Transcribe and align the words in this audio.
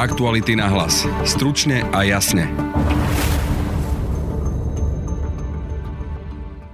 Aktuality 0.00 0.56
na 0.56 0.64
hlas. 0.64 1.04
Stručne 1.28 1.84
a 1.92 2.00
jasne. 2.08 2.48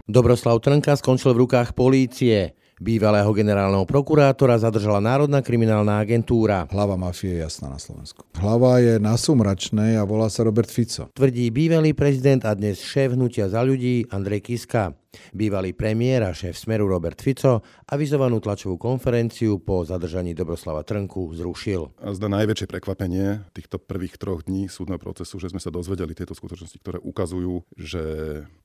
Dobroslav 0.06 0.62
Trnka 0.62 0.94
skončil 0.94 1.34
v 1.34 1.42
rukách 1.42 1.74
polície. 1.74 2.54
Bývalého 2.78 3.26
generálneho 3.34 3.82
prokurátora 3.82 4.62
zadržala 4.62 5.02
Národná 5.02 5.42
kriminálna 5.42 5.98
agentúra. 5.98 6.70
Hlava 6.70 6.94
mafie 6.94 7.34
je 7.34 7.42
jasná 7.42 7.66
na 7.66 7.82
Slovensku. 7.82 8.22
Hlava 8.38 8.78
je 8.78 9.02
na 9.02 9.18
sumračnej 9.18 9.98
a 9.98 10.06
volá 10.06 10.30
sa 10.30 10.46
Robert 10.46 10.70
Fico. 10.70 11.10
Tvrdí 11.10 11.50
bývalý 11.50 11.98
prezident 11.98 12.46
a 12.46 12.54
dnes 12.54 12.78
šéf 12.78 13.18
hnutia 13.18 13.50
za 13.50 13.58
ľudí 13.66 14.06
Andrej 14.06 14.54
Kiska. 14.54 14.94
Bývalý 15.32 15.72
premiér 15.72 16.26
a 16.26 16.36
šéf 16.36 16.56
Smeru 16.56 16.88
Robert 16.88 17.20
Fico 17.20 17.60
avizovanú 17.86 18.40
tlačovú 18.42 18.78
konferenciu 18.78 19.58
po 19.62 19.82
zadržaní 19.86 20.34
Dobroslava 20.34 20.82
Trnku 20.86 21.34
zrušil. 21.36 21.96
A 22.02 22.12
zda 22.14 22.30
najväčšie 22.30 22.66
prekvapenie 22.66 23.46
týchto 23.54 23.78
prvých 23.78 24.18
troch 24.18 24.42
dní 24.46 24.66
súdneho 24.66 24.98
procesu, 24.98 25.38
že 25.38 25.52
sme 25.52 25.62
sa 25.62 25.70
dozvedeli 25.70 26.16
tieto 26.16 26.34
skutočnosti, 26.34 26.78
ktoré 26.82 26.98
ukazujú, 27.00 27.62
že 27.78 28.02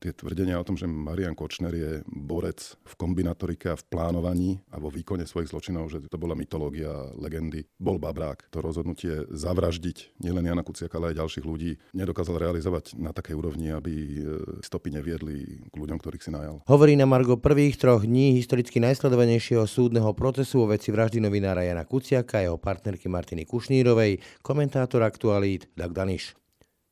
tie 0.02 0.12
tvrdenia 0.16 0.58
o 0.58 0.66
tom, 0.68 0.76
že 0.76 0.90
Marian 0.90 1.38
Kočner 1.38 1.74
je 1.76 1.92
borec 2.08 2.76
v 2.84 2.94
kombinatorike 2.98 3.72
a 3.72 3.80
v 3.80 3.88
plánovaní 3.88 4.64
a 4.74 4.82
vo 4.82 4.90
výkone 4.90 5.24
svojich 5.30 5.54
zločinov, 5.54 5.92
že 5.92 6.04
to 6.10 6.18
bola 6.18 6.34
mytológia, 6.34 6.90
legendy, 7.18 7.68
bol 7.78 8.02
babrák. 8.02 8.50
To 8.52 8.64
rozhodnutie 8.64 9.30
zavraždiť 9.30 10.18
nielen 10.22 10.48
Jana 10.48 10.66
Kuciaka, 10.66 10.98
ale 10.98 11.14
aj 11.14 11.20
ďalších 11.22 11.46
ľudí 11.46 11.78
nedokázal 11.94 12.42
realizovať 12.42 12.98
na 12.98 13.14
takej 13.14 13.36
úrovni, 13.38 13.70
aby 13.70 14.24
stopy 14.66 14.90
neviedli 14.94 15.62
k 15.70 15.76
ľuďom, 15.76 15.98
ktorých 16.02 16.24
si 16.24 16.32
najal. 16.42 16.58
Hovorí 16.66 16.98
na 16.98 17.06
Margo 17.06 17.38
prvých 17.38 17.78
troch 17.78 18.02
dní 18.02 18.34
historicky 18.42 18.82
najsledovanejšieho 18.82 19.70
súdneho 19.70 20.10
procesu 20.18 20.66
vo 20.66 20.74
veci 20.74 20.90
vraždy 20.90 21.22
novinára 21.22 21.62
Jana 21.62 21.86
Kuciaka 21.86 22.42
a 22.42 22.50
jeho 22.50 22.58
partnerky 22.58 23.06
Martiny 23.06 23.46
Kušnírovej, 23.46 24.42
komentátor 24.42 25.06
aktualít 25.06 25.70
Dag 25.78 25.94
Daniš. 25.94 26.34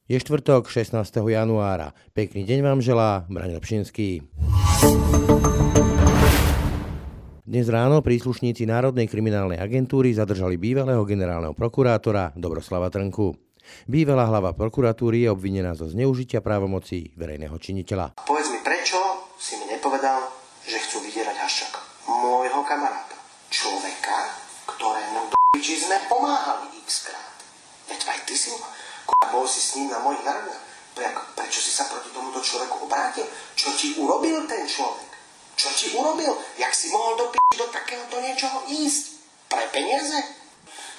Je 0.09 0.17
štvrtok 0.17 0.69
16. 0.69 0.97
januára. 1.21 1.93
Pekný 2.17 2.45
deň 2.45 2.59
vám 2.65 2.79
želá 2.81 3.29
Braň 3.29 3.61
Lepšinský. 3.61 4.25
Dnes 7.49 7.65
ráno 7.65 8.05
príslušníci 8.05 8.69
Národnej 8.69 9.09
kriminálnej 9.09 9.57
agentúry 9.57 10.13
zadržali 10.13 10.57
bývalého 10.57 11.01
generálneho 11.01 11.57
prokurátora 11.57 12.33
Dobroslava 12.37 12.93
Trnku. 12.93 13.33
Bývalá 13.85 14.25
hlava 14.25 14.53
prokuratúry 14.57 15.25
je 15.25 15.29
obvinená 15.29 15.77
zo 15.77 15.85
zneužitia 15.85 16.41
právomocí 16.41 17.13
verejného 17.13 17.53
činiteľa. 17.57 18.17
Povedz 18.25 18.49
mi, 18.49 18.61
prečo 18.65 18.97
si 19.37 19.61
mi 19.61 19.69
nepovedal, 19.69 20.25
že 20.65 20.77
chcú 20.77 21.05
vydierať 21.05 21.37
Haščaka, 21.37 21.81
môjho 22.19 22.61
kamaráta, 22.67 23.15
človeka, 23.49 24.35
ktorému 24.67 25.31
do 25.31 25.37
piči 25.55 25.79
sme 25.79 25.97
pomáhali 26.05 26.69
x 26.83 27.09
krát. 27.09 27.37
Veď 27.89 27.99
aj 28.05 28.19
ty 28.27 28.35
si, 28.37 28.53
bol 29.31 29.45
si 29.47 29.59
s 29.63 29.79
ním 29.79 29.89
na 29.89 30.03
mojich 30.03 30.21
narodinách. 30.21 30.67
Pre, 30.93 31.05
prečo 31.39 31.63
si 31.63 31.71
sa 31.71 31.87
proti 31.87 32.11
tomuto 32.11 32.43
človeku 32.43 32.85
obrátil? 32.85 33.25
Čo 33.55 33.73
ti 33.73 33.95
urobil 33.97 34.45
ten 34.45 34.67
človek? 34.67 35.09
Čo 35.55 35.69
ti 35.73 35.95
urobil? 35.95 36.35
Jak 36.59 36.71
si 36.75 36.91
mohol 36.91 37.15
do 37.17 37.25
do 37.33 37.67
takéhoto 37.73 38.23
niečoho 38.23 38.63
ísť? 38.71 39.19
Pre 39.51 39.63
peniaze? 39.73 40.15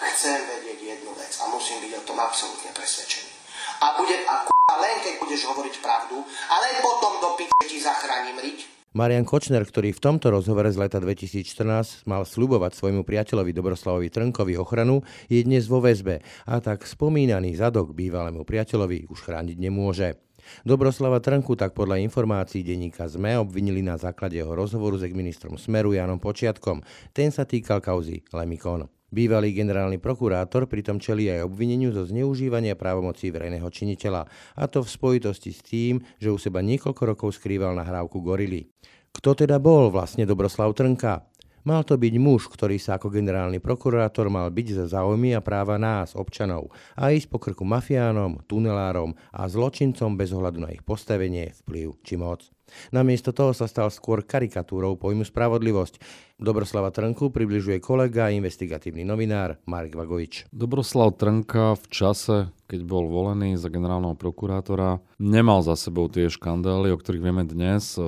Chcem 0.00 0.36
vedieť 0.44 0.78
jednu 0.80 1.12
vec 1.16 1.32
a 1.40 1.48
musím 1.48 1.80
byť 1.80 1.92
o 2.00 2.06
tom 2.08 2.18
absolútne 2.20 2.68
presvedčený. 2.72 3.32
A, 3.80 3.96
bude, 3.96 4.16
a 4.28 4.44
a 4.70 4.72
len 4.78 5.02
keď 5.02 5.18
budeš 5.18 5.50
hovoriť 5.50 5.82
pravdu 5.82 6.22
a 6.46 6.54
len 6.62 6.78
potom 6.78 7.18
do 7.18 7.34
ti 7.66 7.82
zachránim 7.82 8.38
riť. 8.38 8.79
Marian 8.90 9.22
Kočner, 9.22 9.62
ktorý 9.62 9.94
v 9.94 10.02
tomto 10.02 10.34
rozhovore 10.34 10.66
z 10.66 10.74
leta 10.74 10.98
2014 10.98 12.10
mal 12.10 12.26
slubovať 12.26 12.74
svojmu 12.74 13.06
priateľovi 13.06 13.54
Dobroslavovi 13.54 14.10
Trnkovi 14.10 14.58
ochranu, 14.58 15.06
je 15.30 15.46
dnes 15.46 15.62
vo 15.70 15.78
väzbe 15.78 16.18
a 16.50 16.58
tak 16.58 16.82
spomínaný 16.82 17.54
zadok 17.54 17.94
bývalému 17.94 18.42
priateľovi 18.42 19.06
už 19.06 19.30
chrániť 19.30 19.62
nemôže. 19.62 20.18
Dobroslava 20.66 21.22
Trnku 21.22 21.54
tak 21.54 21.70
podľa 21.78 22.02
informácií 22.02 22.66
denníka 22.66 23.06
ZME 23.06 23.38
obvinili 23.38 23.78
na 23.78 23.94
základe 23.94 24.42
jeho 24.42 24.58
rozhovoru 24.58 24.98
s 24.98 25.06
ministrom 25.06 25.54
Smeru 25.54 25.94
Janom 25.94 26.18
Počiatkom. 26.18 26.82
Ten 27.14 27.30
sa 27.30 27.46
týkal 27.46 27.78
kauzy 27.78 28.26
Lemikon. 28.34 28.90
Bývalý 29.10 29.50
generálny 29.50 29.98
prokurátor 29.98 30.70
pritom 30.70 31.02
čelí 31.02 31.26
aj 31.34 31.50
obvineniu 31.50 31.90
zo 31.90 32.06
zneužívania 32.06 32.78
právomocí 32.78 33.34
verejného 33.34 33.66
činiteľa, 33.66 34.22
a 34.54 34.64
to 34.70 34.86
v 34.86 34.88
spojitosti 34.94 35.50
s 35.50 35.66
tým, 35.66 35.98
že 36.22 36.30
u 36.30 36.38
seba 36.38 36.62
niekoľko 36.62 37.02
rokov 37.10 37.34
skrýval 37.34 37.74
nahrávku 37.74 38.22
Gorily. 38.22 38.70
Kto 39.10 39.34
teda 39.34 39.58
bol 39.58 39.90
vlastne 39.90 40.22
Dobroslav 40.22 40.78
Trnka? 40.78 41.26
Mal 41.66 41.84
to 41.84 41.98
byť 41.98 42.14
muž, 42.16 42.48
ktorý 42.48 42.80
sa 42.80 42.96
ako 42.96 43.12
generálny 43.12 43.60
prokurátor 43.60 44.32
mal 44.32 44.48
byť 44.48 44.80
za 44.80 44.96
záujmy 44.96 45.36
a 45.36 45.44
práva 45.44 45.76
nás, 45.76 46.16
občanov, 46.16 46.72
a 46.96 47.12
ísť 47.12 47.28
po 47.28 47.36
krku 47.36 47.68
mafiánom, 47.68 48.40
tunelárom 48.48 49.12
a 49.28 49.44
zločincom 49.44 50.16
bez 50.16 50.32
ohľadu 50.32 50.62
na 50.62 50.72
ich 50.72 50.80
postavenie, 50.80 51.52
vplyv 51.66 52.00
či 52.00 52.14
moc. 52.16 52.48
Namiesto 52.90 53.30
toho 53.34 53.54
sa 53.54 53.70
stal 53.70 53.88
skôr 53.92 54.26
karikatúrou 54.26 54.96
pojmu 54.96 55.26
spravodlivosť. 55.26 56.00
Dobroslava 56.40 56.88
Trnku 56.88 57.28
približuje 57.28 57.84
kolega 57.84 58.28
a 58.28 58.34
investigatívny 58.34 59.04
novinár 59.04 59.60
Marek 59.68 59.92
Vagovič. 59.94 60.48
Dobroslav 60.48 61.20
Trnka 61.20 61.76
v 61.76 61.84
čase, 61.92 62.36
keď 62.64 62.80
bol 62.88 63.12
volený 63.12 63.60
za 63.60 63.68
generálneho 63.68 64.16
prokurátora, 64.16 65.04
nemal 65.20 65.60
za 65.60 65.76
sebou 65.76 66.08
tie 66.08 66.32
škandály, 66.32 66.92
o 66.92 67.00
ktorých 67.00 67.24
vieme 67.24 67.44
dnes. 67.44 67.98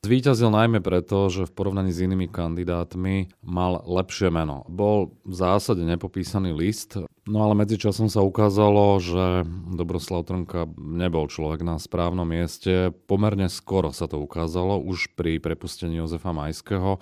Zvíťazil 0.00 0.48
najmä 0.48 0.80
preto, 0.80 1.28
že 1.28 1.44
v 1.44 1.52
porovnaní 1.52 1.92
s 1.92 2.00
inými 2.00 2.24
kandidátmi 2.24 3.36
mal 3.44 3.84
lepšie 3.84 4.32
meno. 4.32 4.64
Bol 4.64 5.12
v 5.28 5.34
zásade 5.36 5.84
nepopísaný 5.84 6.56
list, 6.56 6.96
no 7.28 7.38
ale 7.44 7.52
medzičasom 7.52 8.08
sa 8.08 8.24
ukázalo, 8.24 8.96
že 8.96 9.44
Dobroslav 9.76 10.24
Trnka 10.24 10.72
nebol 10.80 11.28
človek 11.28 11.60
na 11.60 11.76
správnom 11.76 12.24
mieste. 12.24 12.96
Pomerne 13.04 13.52
skoro 13.52 13.92
sa 13.92 14.08
to 14.08 14.16
ukázalo, 14.24 14.80
už 14.80 15.12
pri 15.20 15.36
prepustení 15.36 16.00
Jozefa 16.00 16.32
Majského. 16.32 16.96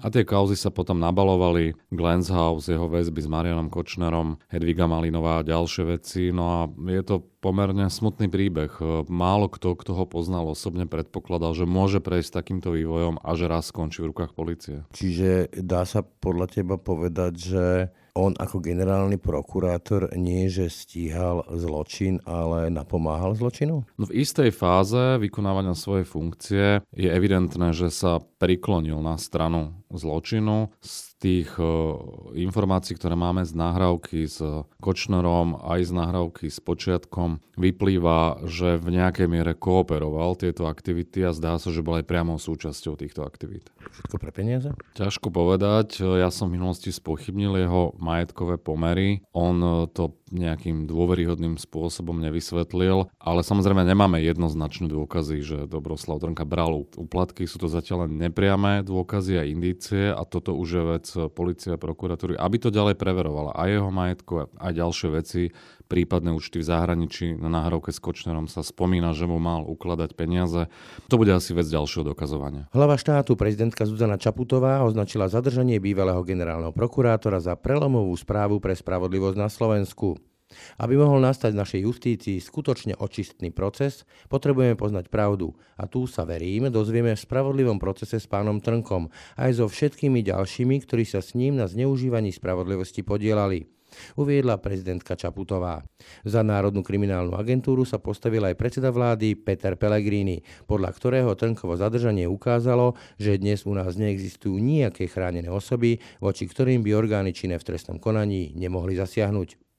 A 0.00 0.08
tie 0.08 0.24
kauzy 0.24 0.56
sa 0.56 0.72
potom 0.72 0.96
nabalovali. 0.96 1.76
Glens 1.92 2.32
House, 2.32 2.72
jeho 2.72 2.88
väzby 2.88 3.20
s 3.20 3.28
Marianom 3.28 3.68
Kočnerom, 3.68 4.40
Hedviga 4.48 4.88
Malinová 4.88 5.40
a 5.40 5.46
ďalšie 5.46 5.84
veci. 5.84 6.32
No 6.32 6.44
a 6.48 6.58
je 6.68 7.02
to 7.04 7.20
pomerne 7.44 7.88
smutný 7.92 8.32
príbeh. 8.32 8.72
Málo 9.12 9.52
kto, 9.52 9.76
kto 9.76 9.92
ho 9.96 10.04
poznal 10.08 10.48
osobne, 10.48 10.88
predpokladal, 10.88 11.52
že 11.52 11.68
môže 11.68 12.00
prejsť 12.00 12.32
takýmto 12.32 12.72
vývojom 12.72 13.20
a 13.20 13.30
že 13.36 13.44
raz 13.48 13.68
skončí 13.68 14.00
v 14.00 14.12
rukách 14.12 14.32
policie. 14.32 14.88
Čiže 14.96 15.52
dá 15.60 15.84
sa 15.84 16.00
podľa 16.00 16.46
teba 16.48 16.76
povedať, 16.80 17.32
že 17.36 17.64
on 18.14 18.34
ako 18.38 18.62
generálny 18.62 19.18
prokurátor 19.18 20.10
nie, 20.14 20.46
že 20.50 20.70
stíhal 20.70 21.46
zločin, 21.54 22.22
ale 22.26 22.70
napomáhal 22.70 23.34
zločinu? 23.34 23.86
No 23.98 24.04
v 24.06 24.22
istej 24.22 24.50
fáze 24.54 25.18
vykonávania 25.18 25.74
svojej 25.74 26.06
funkcie 26.06 26.66
je 26.94 27.08
evidentné, 27.10 27.74
že 27.74 27.90
sa 27.90 28.22
priklonil 28.40 28.98
na 29.02 29.18
stranu 29.18 29.80
zločinu. 29.90 30.70
Z 30.80 31.09
tých 31.20 31.52
informácií, 32.32 32.96
ktoré 32.96 33.12
máme 33.12 33.44
z 33.44 33.52
nahrávky 33.52 34.24
s 34.24 34.40
Kočnerom, 34.80 35.60
aj 35.60 35.86
z 35.86 35.92
nahrávky 35.92 36.48
s 36.48 36.64
Počiatkom, 36.64 37.44
vyplýva, 37.60 38.48
že 38.48 38.80
v 38.80 38.96
nejakej 38.96 39.28
miere 39.28 39.52
kooperoval 39.52 40.40
tieto 40.40 40.64
aktivity 40.64 41.20
a 41.28 41.36
zdá 41.36 41.60
sa, 41.60 41.68
že 41.68 41.84
bol 41.84 42.00
aj 42.00 42.08
priamou 42.08 42.40
súčasťou 42.40 42.96
týchto 42.96 43.20
aktivít. 43.20 43.68
Všetko 43.92 44.16
pre 44.16 44.32
peniaze? 44.32 44.72
Ťažko 44.96 45.28
povedať. 45.28 46.00
Ja 46.00 46.32
som 46.32 46.48
v 46.48 46.56
minulosti 46.56 46.88
spochybnil 46.88 47.68
jeho 47.68 47.92
majetkové 48.00 48.56
pomery. 48.56 49.20
On 49.36 49.86
to 49.92 50.16
nejakým 50.30 50.86
dôveryhodným 50.86 51.58
spôsobom 51.58 52.18
nevysvetlil, 52.22 53.10
ale 53.18 53.40
samozrejme 53.42 53.82
nemáme 53.82 54.22
jednoznačné 54.22 54.86
dôkazy, 54.86 55.42
že 55.42 55.58
Dobroslav 55.66 56.22
Trnka 56.22 56.46
bral 56.46 56.86
úplatky, 56.94 57.44
sú 57.50 57.58
to 57.60 57.68
zatiaľ 57.68 58.06
len 58.06 58.18
nepriame 58.18 58.86
dôkazy 58.86 59.36
a 59.36 59.44
indície 59.44 60.10
a 60.10 60.22
toto 60.22 60.54
už 60.54 60.68
je 60.70 60.84
vec 60.86 61.06
policie 61.34 61.74
a 61.74 61.78
prokuratúry, 61.78 62.38
aby 62.38 62.56
to 62.62 62.70
ďalej 62.70 62.94
preverovala 62.96 63.58
aj 63.58 63.68
jeho 63.68 63.90
majetko 63.90 64.34
a 64.54 64.66
ďalšie 64.70 65.08
veci, 65.10 65.42
prípadné 65.90 66.30
účty 66.30 66.62
v 66.62 66.70
zahraničí. 66.70 67.34
Na 67.34 67.50
náhrovke 67.50 67.90
s 67.90 67.98
Kočnerom 67.98 68.46
sa 68.46 68.62
spomína, 68.62 69.10
že 69.10 69.26
mu 69.26 69.42
mal 69.42 69.66
ukladať 69.66 70.14
peniaze. 70.14 70.70
To 71.10 71.18
bude 71.18 71.34
asi 71.34 71.50
vec 71.50 71.66
ďalšieho 71.66 72.06
dokazovania. 72.06 72.70
Hlava 72.70 72.94
štátu 72.94 73.34
prezidentka 73.34 73.82
Zuzana 73.82 74.14
Čaputová 74.14 74.86
označila 74.86 75.26
zadržanie 75.26 75.82
bývalého 75.82 76.22
generálneho 76.22 76.70
prokurátora 76.70 77.42
za 77.42 77.58
prelomovú 77.58 78.14
správu 78.14 78.62
pre 78.62 78.78
spravodlivosť 78.78 79.36
na 79.36 79.50
Slovensku. 79.50 80.14
Aby 80.82 80.98
mohol 80.98 81.22
nastať 81.22 81.54
v 81.54 81.62
našej 81.62 81.80
justícii 81.86 82.36
skutočne 82.42 82.98
očistný 82.98 83.54
proces, 83.54 84.02
potrebujeme 84.26 84.74
poznať 84.74 85.06
pravdu. 85.06 85.54
A 85.78 85.86
tu 85.86 86.10
sa 86.10 86.26
verím, 86.26 86.66
dozvieme 86.74 87.14
v 87.14 87.22
spravodlivom 87.22 87.78
procese 87.78 88.18
s 88.18 88.26
pánom 88.26 88.58
Trnkom, 88.58 89.14
aj 89.38 89.62
so 89.62 89.70
všetkými 89.70 90.26
ďalšími, 90.26 90.82
ktorí 90.82 91.06
sa 91.06 91.22
s 91.22 91.38
ním 91.38 91.54
na 91.54 91.70
zneužívaní 91.70 92.34
spravodlivosti 92.34 93.06
podielali 93.06 93.79
uviedla 94.18 94.58
prezidentka 94.58 95.14
Čaputová. 95.16 95.84
Za 96.24 96.40
Národnú 96.40 96.82
kriminálnu 96.82 97.36
agentúru 97.36 97.82
sa 97.84 98.00
postavil 98.00 98.44
aj 98.46 98.58
predseda 98.58 98.88
vlády 98.90 99.36
Peter 99.38 99.76
Pellegrini, 99.76 100.42
podľa 100.66 100.90
ktorého 100.96 101.32
Trnkovo 101.36 101.76
zadržanie 101.78 102.26
ukázalo, 102.26 102.98
že 103.20 103.38
dnes 103.38 103.68
u 103.68 103.74
nás 103.76 103.94
neexistujú 103.94 104.56
nejaké 104.58 105.06
chránené 105.06 105.52
osoby, 105.52 106.00
voči 106.18 106.48
ktorým 106.48 106.82
by 106.82 106.90
orgány 106.96 107.30
činné 107.36 107.60
v 107.60 107.66
trestnom 107.66 108.00
konaní 108.00 108.56
nemohli 108.56 108.96
zasiahnuť. 108.96 109.70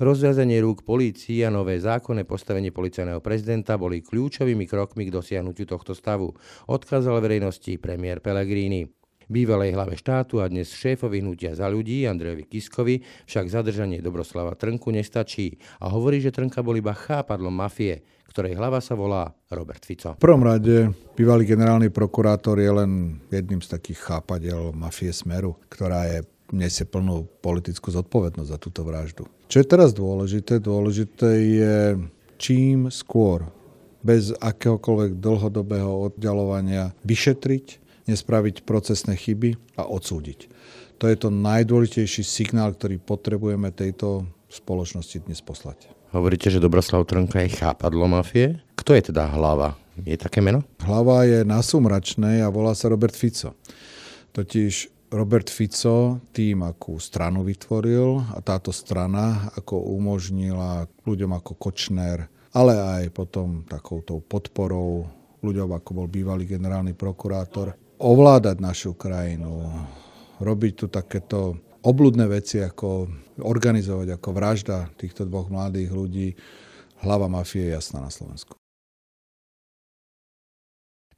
Rozviazanie 0.00 0.64
rúk 0.64 0.80
polícii 0.82 1.44
a 1.44 1.52
nové 1.52 1.76
zákonné 1.76 2.24
postavenie 2.24 2.72
policajného 2.72 3.20
prezidenta 3.20 3.76
boli 3.76 4.00
kľúčovými 4.00 4.64
krokmi 4.64 5.06
k 5.06 5.14
dosiahnutiu 5.14 5.68
tohto 5.68 5.92
stavu, 5.92 6.32
odkázal 6.72 7.20
verejnosti 7.20 7.76
premiér 7.76 8.24
Pellegrini. 8.24 8.97
Bývalej 9.28 9.76
hlave 9.76 9.92
štátu 9.92 10.40
a 10.40 10.48
dnes 10.48 10.72
šéfovi 10.72 11.20
hnutia 11.20 11.52
za 11.52 11.68
ľudí 11.68 12.08
Andrejovi 12.08 12.48
Kiskovi 12.48 13.04
však 13.28 13.52
zadržanie 13.52 14.00
Dobroslava 14.00 14.56
Trnku 14.56 14.88
nestačí 14.88 15.60
a 15.84 15.92
hovorí, 15.92 16.16
že 16.16 16.32
Trnka 16.32 16.64
bol 16.64 16.80
iba 16.80 16.96
chápadlom 16.96 17.52
mafie, 17.52 18.00
ktorej 18.24 18.56
hlava 18.56 18.80
sa 18.80 18.96
volá 18.96 19.28
Robert 19.52 19.84
Fico. 19.84 20.16
V 20.16 20.24
prvom 20.24 20.48
rade 20.48 20.88
bývalý 21.12 21.44
generálny 21.44 21.92
prokurátor 21.92 22.56
je 22.56 22.72
len 22.72 23.20
jedným 23.28 23.60
z 23.60 23.68
takých 23.76 24.00
chápadel 24.00 24.72
mafie 24.72 25.12
Smeru, 25.12 25.60
ktorá 25.68 26.08
je 26.08 26.24
nesie 26.56 26.88
plnú 26.88 27.28
politickú 27.44 27.92
zodpovednosť 27.92 28.48
za 28.48 28.56
túto 28.56 28.80
vraždu. 28.80 29.28
Čo 29.52 29.60
je 29.60 29.66
teraz 29.68 29.92
dôležité? 29.92 30.56
Dôležité 30.56 31.28
je 31.36 31.76
čím 32.40 32.88
skôr 32.88 33.44
bez 34.00 34.32
akéhokoľvek 34.40 35.20
dlhodobého 35.20 36.08
oddalovania 36.08 36.96
vyšetriť 37.04 37.87
nespraviť 38.08 38.64
procesné 38.64 39.14
chyby 39.14 39.78
a 39.78 39.86
odsúdiť. 39.86 40.48
To 40.98 41.06
je 41.06 41.14
to 41.14 41.30
najdôležitejší 41.30 42.26
signál, 42.26 42.74
ktorý 42.74 42.98
potrebujeme 42.98 43.70
tejto 43.70 44.26
spoločnosti 44.50 45.28
dnes 45.28 45.38
poslať. 45.44 45.92
Hovoríte, 46.10 46.48
že 46.48 46.58
Dobroslav 46.58 47.04
Trnka 47.04 47.44
je 47.44 47.52
chápadlo 47.52 48.08
mafie? 48.08 48.64
Kto 48.74 48.96
je 48.96 49.12
teda 49.12 49.28
hlava? 49.36 49.76
Je 50.02 50.16
také 50.16 50.40
meno? 50.40 50.64
Hlava 50.80 51.28
je 51.28 51.44
nasumračnej 51.44 52.40
a 52.40 52.48
volá 52.48 52.72
sa 52.72 52.88
Robert 52.88 53.12
Fico. 53.12 53.54
Totiž 54.32 54.88
Robert 55.12 55.48
Fico 55.52 56.20
tým, 56.32 56.64
akú 56.64 56.96
stranu 56.96 57.44
vytvoril 57.44 58.20
a 58.32 58.40
táto 58.40 58.72
strana, 58.72 59.52
ako 59.56 59.96
umožnila 59.96 60.88
ľuďom 61.04 61.32
ako 61.36 61.52
Kočner, 61.56 62.28
ale 62.56 62.72
aj 62.76 63.04
potom 63.12 63.64
takouto 63.68 64.20
podporou 64.24 65.08
ľuďom, 65.40 65.76
ako 65.76 65.90
bol 65.92 66.08
bývalý 66.08 66.44
generálny 66.44 66.92
prokurátor, 66.92 67.72
ovládať 67.98 68.62
našu 68.62 68.94
krajinu, 68.94 69.70
robiť 70.38 70.72
tu 70.74 70.86
takéto 70.86 71.58
obludné 71.82 72.30
veci, 72.30 72.62
ako 72.62 73.10
organizovať 73.42 74.18
ako 74.18 74.28
vražda 74.34 74.90
týchto 74.98 75.26
dvoch 75.26 75.50
mladých 75.50 75.90
ľudí, 75.90 76.28
hlava 77.02 77.30
mafie 77.30 77.70
je 77.70 77.74
jasná 77.74 78.02
na 78.02 78.10
Slovensku. 78.10 78.58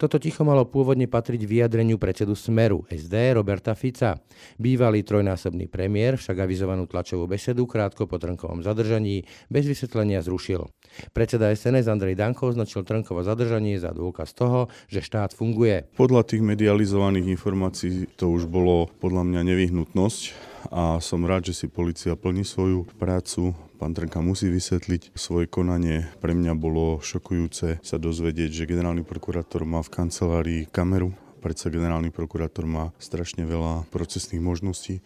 Toto 0.00 0.16
ticho 0.16 0.48
malo 0.48 0.64
pôvodne 0.64 1.04
patriť 1.04 1.44
vyjadreniu 1.44 2.00
predsedu 2.00 2.32
Smeru 2.32 2.88
SD 2.88 3.36
Roberta 3.36 3.76
Fica. 3.76 4.16
Bývalý 4.56 5.04
trojnásobný 5.04 5.68
premiér 5.68 6.16
však 6.16 6.40
avizovanú 6.40 6.88
tlačovú 6.88 7.28
besedu 7.28 7.68
krátko 7.68 8.08
po 8.08 8.16
Trnkovom 8.16 8.64
zadržaní 8.64 9.28
bez 9.52 9.68
vysvetlenia 9.68 10.24
zrušil. 10.24 10.72
Predseda 11.14 11.50
SNS 11.52 11.86
Andrej 11.86 12.18
Danko 12.18 12.50
označil 12.50 12.82
Trnkovo 12.82 13.22
zadržanie 13.22 13.78
za 13.78 13.94
dôkaz 13.94 14.34
toho, 14.34 14.68
že 14.90 15.04
štát 15.04 15.32
funguje. 15.32 15.86
Podľa 15.94 16.26
tých 16.26 16.42
medializovaných 16.42 17.30
informácií 17.30 18.10
to 18.18 18.30
už 18.30 18.50
bolo 18.50 18.90
podľa 18.98 19.26
mňa 19.26 19.40
nevyhnutnosť 19.46 20.22
a 20.70 21.00
som 21.00 21.24
rád, 21.24 21.50
že 21.50 21.64
si 21.64 21.66
policia 21.66 22.14
plní 22.18 22.44
svoju 22.44 22.84
prácu. 23.00 23.56
Pán 23.80 23.96
Trnka 23.96 24.20
musí 24.20 24.52
vysvetliť 24.52 25.16
svoje 25.16 25.48
konanie. 25.48 26.04
Pre 26.20 26.36
mňa 26.36 26.52
bolo 26.52 27.00
šokujúce 27.00 27.80
sa 27.80 27.96
dozvedieť, 27.96 28.52
že 28.52 28.68
generálny 28.68 29.00
prokurátor 29.00 29.64
má 29.64 29.80
v 29.80 29.92
kancelárii 29.92 30.62
kameru 30.68 31.16
predsa 31.40 31.72
generálny 31.72 32.12
prokurátor 32.12 32.68
má 32.68 32.92
strašne 33.00 33.48
veľa 33.48 33.88
procesných 33.88 34.44
možností. 34.44 35.00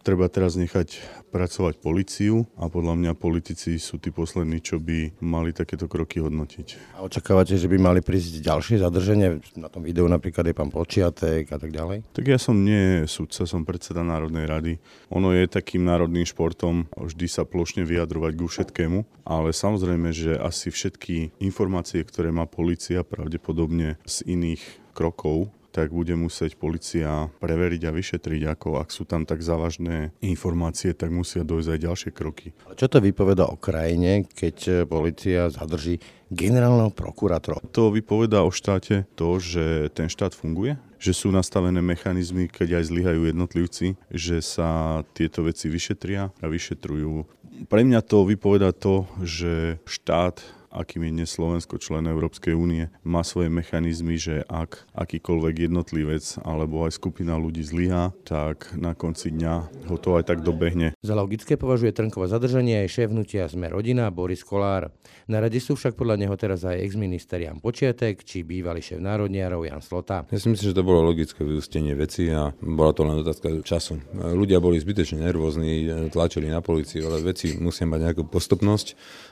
Treba 0.00 0.32
teraz 0.32 0.56
nechať 0.56 0.96
pracovať 1.28 1.76
policiu 1.76 2.48
a 2.56 2.72
podľa 2.72 2.96
mňa 2.96 3.12
politici 3.20 3.76
sú 3.76 4.00
tí 4.00 4.08
poslední, 4.08 4.64
čo 4.64 4.80
by 4.80 5.20
mali 5.20 5.52
takéto 5.52 5.92
kroky 5.92 6.24
hodnotiť. 6.24 6.96
A 6.96 7.04
očakávate, 7.04 7.60
že 7.60 7.68
by 7.68 7.76
mali 7.76 8.00
prísť 8.00 8.40
ďalšie 8.40 8.80
zadrženie? 8.80 9.44
Na 9.60 9.68
tom 9.68 9.84
videu 9.84 10.08
napríklad 10.08 10.48
je 10.48 10.56
pán 10.56 10.72
Počiatek 10.72 11.52
a 11.52 11.60
tak 11.60 11.68
ďalej? 11.68 12.08
Tak 12.16 12.24
ja 12.24 12.40
som 12.40 12.64
nie 12.64 13.04
sudca, 13.04 13.44
som 13.44 13.68
predseda 13.68 14.00
Národnej 14.00 14.48
rady. 14.48 14.72
Ono 15.12 15.36
je 15.36 15.44
takým 15.44 15.84
národným 15.84 16.24
športom 16.24 16.88
vždy 16.96 17.26
sa 17.28 17.44
plošne 17.44 17.84
vyjadrovať 17.84 18.32
ku 18.40 18.48
všetkému, 18.48 19.28
ale 19.28 19.52
samozrejme, 19.52 20.16
že 20.16 20.40
asi 20.40 20.72
všetky 20.72 21.36
informácie, 21.44 22.00
ktoré 22.08 22.32
má 22.32 22.48
policia 22.48 23.04
pravdepodobne 23.04 24.00
z 24.08 24.16
iných 24.24 24.64
krokov 24.96 25.52
tak 25.70 25.94
bude 25.94 26.14
musieť 26.18 26.58
policia 26.58 27.30
preveriť 27.38 27.82
a 27.86 27.94
vyšetriť, 27.94 28.42
ako 28.50 28.82
ak 28.82 28.90
sú 28.90 29.06
tam 29.06 29.24
tak 29.24 29.40
závažné 29.40 30.12
informácie, 30.20 30.92
tak 30.92 31.14
musia 31.14 31.46
dojsť 31.46 31.68
aj 31.70 31.78
ďalšie 31.80 32.10
kroky. 32.10 32.52
Čo 32.74 32.86
to 32.90 32.98
vypoveda 32.98 33.46
o 33.46 33.56
krajine, 33.56 34.26
keď 34.26 34.84
policia 34.90 35.48
zadrží 35.48 36.02
generálneho 36.30 36.90
prokurátora? 36.90 37.62
To 37.74 37.94
vypoveda 37.94 38.42
o 38.42 38.50
štáte 38.50 39.06
to, 39.14 39.38
že 39.38 39.90
ten 39.94 40.10
štát 40.10 40.34
funguje, 40.34 40.78
že 41.00 41.16
sú 41.16 41.32
nastavené 41.32 41.80
mechanizmy, 41.80 42.46
keď 42.46 42.82
aj 42.82 42.84
zlyhajú 42.92 43.20
jednotlivci, 43.30 43.96
že 44.12 44.44
sa 44.44 45.00
tieto 45.16 45.46
veci 45.46 45.72
vyšetria 45.72 46.28
a 46.28 46.46
vyšetrujú. 46.46 47.24
Pre 47.66 47.82
mňa 47.84 48.00
to 48.04 48.28
vypoveda 48.28 48.72
to, 48.76 49.08
že 49.24 49.80
štát 49.88 50.59
akým 50.70 51.02
je 51.06 51.10
dnes 51.10 51.28
Slovensko 51.28 51.82
člen 51.82 52.06
Európskej 52.06 52.54
únie, 52.54 52.88
má 53.02 53.26
svoje 53.26 53.50
mechanizmy, 53.50 54.14
že 54.14 54.46
ak 54.46 54.86
akýkoľvek 54.94 55.66
jednotlivec 55.66 56.22
alebo 56.46 56.86
aj 56.86 56.94
skupina 56.94 57.34
ľudí 57.34 57.66
zlyhá, 57.66 58.14
tak 58.22 58.70
na 58.78 58.94
konci 58.94 59.34
dňa 59.34 59.86
ho 59.90 59.96
to 59.98 60.16
aj 60.16 60.30
tak 60.30 60.46
dobehne. 60.46 60.94
Za 61.02 61.18
logické 61.18 61.58
považuje 61.58 61.90
Trnkovo 61.90 62.30
zadržanie 62.30 62.86
aj 62.86 62.88
šéf 62.94 63.10
hnutia 63.10 63.50
Sme 63.50 63.66
rodina 63.66 64.08
Boris 64.14 64.46
Kolár. 64.46 64.94
Na 65.26 65.42
rade 65.42 65.58
sú 65.58 65.74
však 65.74 65.98
podľa 65.98 66.22
neho 66.22 66.34
teraz 66.38 66.62
aj 66.62 66.78
exminister 66.78 67.42
Jan 67.42 67.58
Počiatek 67.58 68.22
či 68.22 68.46
bývalý 68.46 68.78
šéf 68.78 69.02
národniarov 69.02 69.66
Jan 69.66 69.82
Slota. 69.82 70.24
Ja 70.30 70.38
si 70.38 70.46
myslím, 70.46 70.70
že 70.70 70.78
to 70.78 70.86
bolo 70.86 71.02
logické 71.02 71.42
vyústenie 71.42 71.98
veci 71.98 72.30
a 72.30 72.54
bola 72.62 72.94
to 72.94 73.02
len 73.02 73.18
otázka 73.20 73.66
času. 73.66 73.98
Ľudia 74.14 74.62
boli 74.62 74.78
zbytečne 74.78 75.26
nervózni, 75.26 75.90
tlačili 76.14 76.46
na 76.46 76.62
policiu, 76.62 77.10
ale 77.10 77.26
veci 77.26 77.58
musia 77.58 77.90
mať 77.90 78.00
nejakú 78.06 78.22
postupnosť 78.30 78.86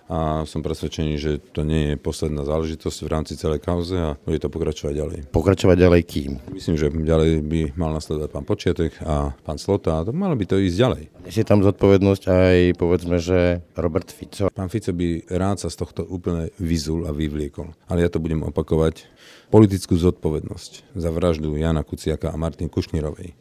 a 0.09 0.43
som 0.49 0.65
presvedčený, 0.65 1.15
že 1.21 1.28
to 1.53 1.61
nie 1.69 1.93
je 1.93 1.95
posledná 2.01 2.49
záležitosť 2.49 2.99
v 3.05 3.13
rámci 3.13 3.37
celej 3.37 3.61
kauze 3.61 3.93
a 3.93 4.17
bude 4.25 4.41
to 4.41 4.49
pokračovať 4.49 4.95
ďalej. 4.97 5.19
Pokračovať 5.29 5.77
ďalej 5.77 6.03
kým? 6.09 6.41
Myslím, 6.57 6.81
že 6.81 6.89
ďalej 6.89 7.45
by 7.45 7.61
mal 7.77 7.93
nasledovať 7.93 8.31
pán 8.33 8.49
Počiatek 8.49 8.93
a 9.05 9.37
pán 9.45 9.61
Slota 9.61 10.01
a 10.01 10.05
to 10.09 10.17
malo 10.17 10.33
by 10.33 10.49
to 10.49 10.57
ísť 10.57 10.77
ďalej. 10.81 11.03
Je 11.29 11.45
tam 11.45 11.61
zodpovednosť 11.61 12.23
aj 12.33 12.57
povedzme, 12.81 13.21
že 13.21 13.61
Robert 13.77 14.09
Fico. 14.09 14.49
Pán 14.49 14.73
Fico 14.73 14.97
by 14.97 15.29
rád 15.29 15.61
sa 15.61 15.69
z 15.69 15.77
tohto 15.85 16.09
úplne 16.09 16.49
vyzul 16.57 17.05
a 17.05 17.13
vyvliekol. 17.13 17.77
Ale 17.93 18.07
ja 18.07 18.09
to 18.09 18.23
budem 18.23 18.41
opakovať. 18.47 19.05
Politickú 19.49 19.97
zodpovednosť 19.97 20.93
za 20.93 21.09
vraždu 21.09 21.57
Jana 21.57 21.81
Kuciaka 21.81 22.29
a 22.29 22.37
Martin 22.37 22.69
Kušnírovej 22.69 23.33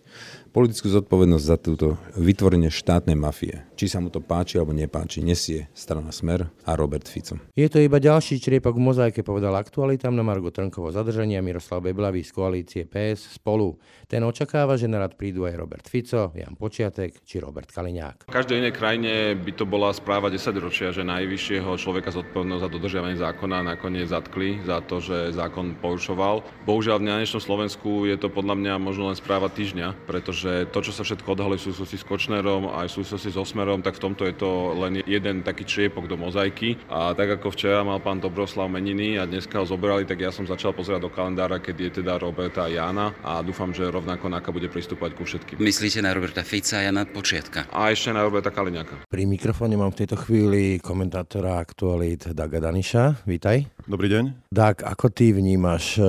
politickú 0.58 0.90
zodpovednosť 0.90 1.46
za 1.46 1.58
túto 1.62 2.02
vytvorenie 2.18 2.74
štátnej 2.74 3.14
mafie. 3.14 3.62
Či 3.78 3.94
sa 3.94 4.02
mu 4.02 4.10
to 4.10 4.26
páči 4.26 4.58
alebo 4.58 4.74
nepáči, 4.74 5.22
nesie 5.22 5.70
strana 5.78 6.10
Smer 6.10 6.50
a 6.66 6.74
Robert 6.74 7.06
Fico. 7.06 7.38
Je 7.54 7.70
to 7.70 7.78
iba 7.78 8.02
ďalší 8.02 8.42
čriepok 8.42 8.74
v 8.74 8.90
mozaike, 8.90 9.22
povedal 9.22 9.54
aktualitám 9.54 10.18
na 10.18 10.26
Margo 10.26 10.50
Trnkovo 10.50 10.90
zadržania 10.90 11.46
Miroslav 11.46 11.86
Beblavý 11.86 12.26
z 12.26 12.32
koalície 12.34 12.82
PS 12.90 13.38
spolu. 13.38 13.78
Ten 14.10 14.26
očakáva, 14.26 14.82
že 14.82 14.90
na 14.90 15.04
rad 15.04 15.14
prídu 15.14 15.46
aj 15.46 15.56
Robert 15.62 15.86
Fico, 15.86 16.34
Jan 16.34 16.58
Počiatek 16.58 17.22
či 17.22 17.38
Robert 17.38 17.70
Kaliňák. 17.70 18.26
V 18.26 18.34
každej 18.34 18.58
inej 18.58 18.74
krajine 18.74 19.38
by 19.38 19.52
to 19.54 19.70
bola 19.70 19.94
správa 19.94 20.34
10 20.34 20.58
ročia, 20.58 20.90
že 20.90 21.06
najvyššieho 21.06 21.70
človeka 21.78 22.10
zodpovednosť 22.10 22.64
za 22.66 22.70
dodržiavanie 22.74 23.18
zákona 23.20 23.62
nakoniec 23.62 24.10
zatkli 24.10 24.58
za 24.66 24.82
to, 24.82 25.04
že 25.04 25.38
zákon 25.38 25.78
porušoval. 25.78 26.42
Bohužiaľ 26.66 26.98
v 26.98 27.06
dnešnom 27.14 27.44
Slovensku 27.46 28.10
je 28.10 28.18
to 28.18 28.34
podľa 28.34 28.58
mňa 28.58 28.74
možno 28.82 29.12
len 29.12 29.18
správa 29.18 29.52
týždňa, 29.54 29.94
pretože 30.06 30.48
že 30.48 30.64
to, 30.72 30.80
čo 30.80 30.96
sa 30.96 31.04
všetko 31.04 31.28
odhalí 31.36 31.60
v 31.60 31.66
súvislosti 31.68 31.98
s 32.00 32.08
Kočnerom 32.08 32.72
a 32.72 32.86
aj 32.86 32.88
v 32.88 32.96
súvislosti 33.02 33.30
s 33.36 33.38
Osmerom, 33.38 33.84
tak 33.84 34.00
v 34.00 34.04
tomto 34.08 34.24
je 34.24 34.36
to 34.40 34.72
len 34.80 35.04
jeden 35.04 35.44
taký 35.44 35.68
čriepok 35.68 36.08
do 36.08 36.16
mozaiky. 36.16 36.80
A 36.88 37.12
tak 37.12 37.36
ako 37.36 37.52
včera 37.52 37.84
mal 37.84 38.00
pán 38.00 38.24
Dobroslav 38.24 38.72
meniny 38.72 39.20
a 39.20 39.28
dneska 39.28 39.60
ho 39.60 39.68
zobrali, 39.68 40.08
tak 40.08 40.24
ja 40.24 40.32
som 40.32 40.48
začal 40.48 40.72
pozerať 40.72 41.04
do 41.04 41.12
kalendára, 41.12 41.60
keď 41.60 41.76
je 41.76 41.92
teda 42.00 42.16
Roberta 42.16 42.64
a 42.64 42.72
Jana 42.72 43.12
a 43.26 43.44
dúfam, 43.44 43.76
že 43.76 43.84
rovnako 43.90 44.32
Naka 44.32 44.56
bude 44.56 44.72
pristúpať 44.72 45.20
ku 45.20 45.28
všetkým. 45.28 45.60
Myslíte 45.60 46.00
na 46.00 46.16
Roberta 46.16 46.46
Fica 46.48 46.80
a 46.80 46.86
Jana 46.88 47.04
Počiatka? 47.04 47.68
A 47.74 47.92
ešte 47.92 48.16
na 48.16 48.24
Roberta 48.24 48.54
Kaliňaka. 48.54 49.10
Pri 49.12 49.28
mikrofóne 49.28 49.76
mám 49.76 49.92
v 49.92 50.06
tejto 50.06 50.16
chvíli 50.16 50.80
komentátora 50.80 51.60
aktualit 51.60 52.32
Daga 52.32 52.64
Daniša. 52.64 53.28
Vítaj. 53.28 53.68
Dobrý 53.84 54.08
deň. 54.12 54.52
Dag, 54.52 54.84
ako 54.84 55.08
ty 55.12 55.32
vnímaš 55.32 56.00
eh, 56.00 56.06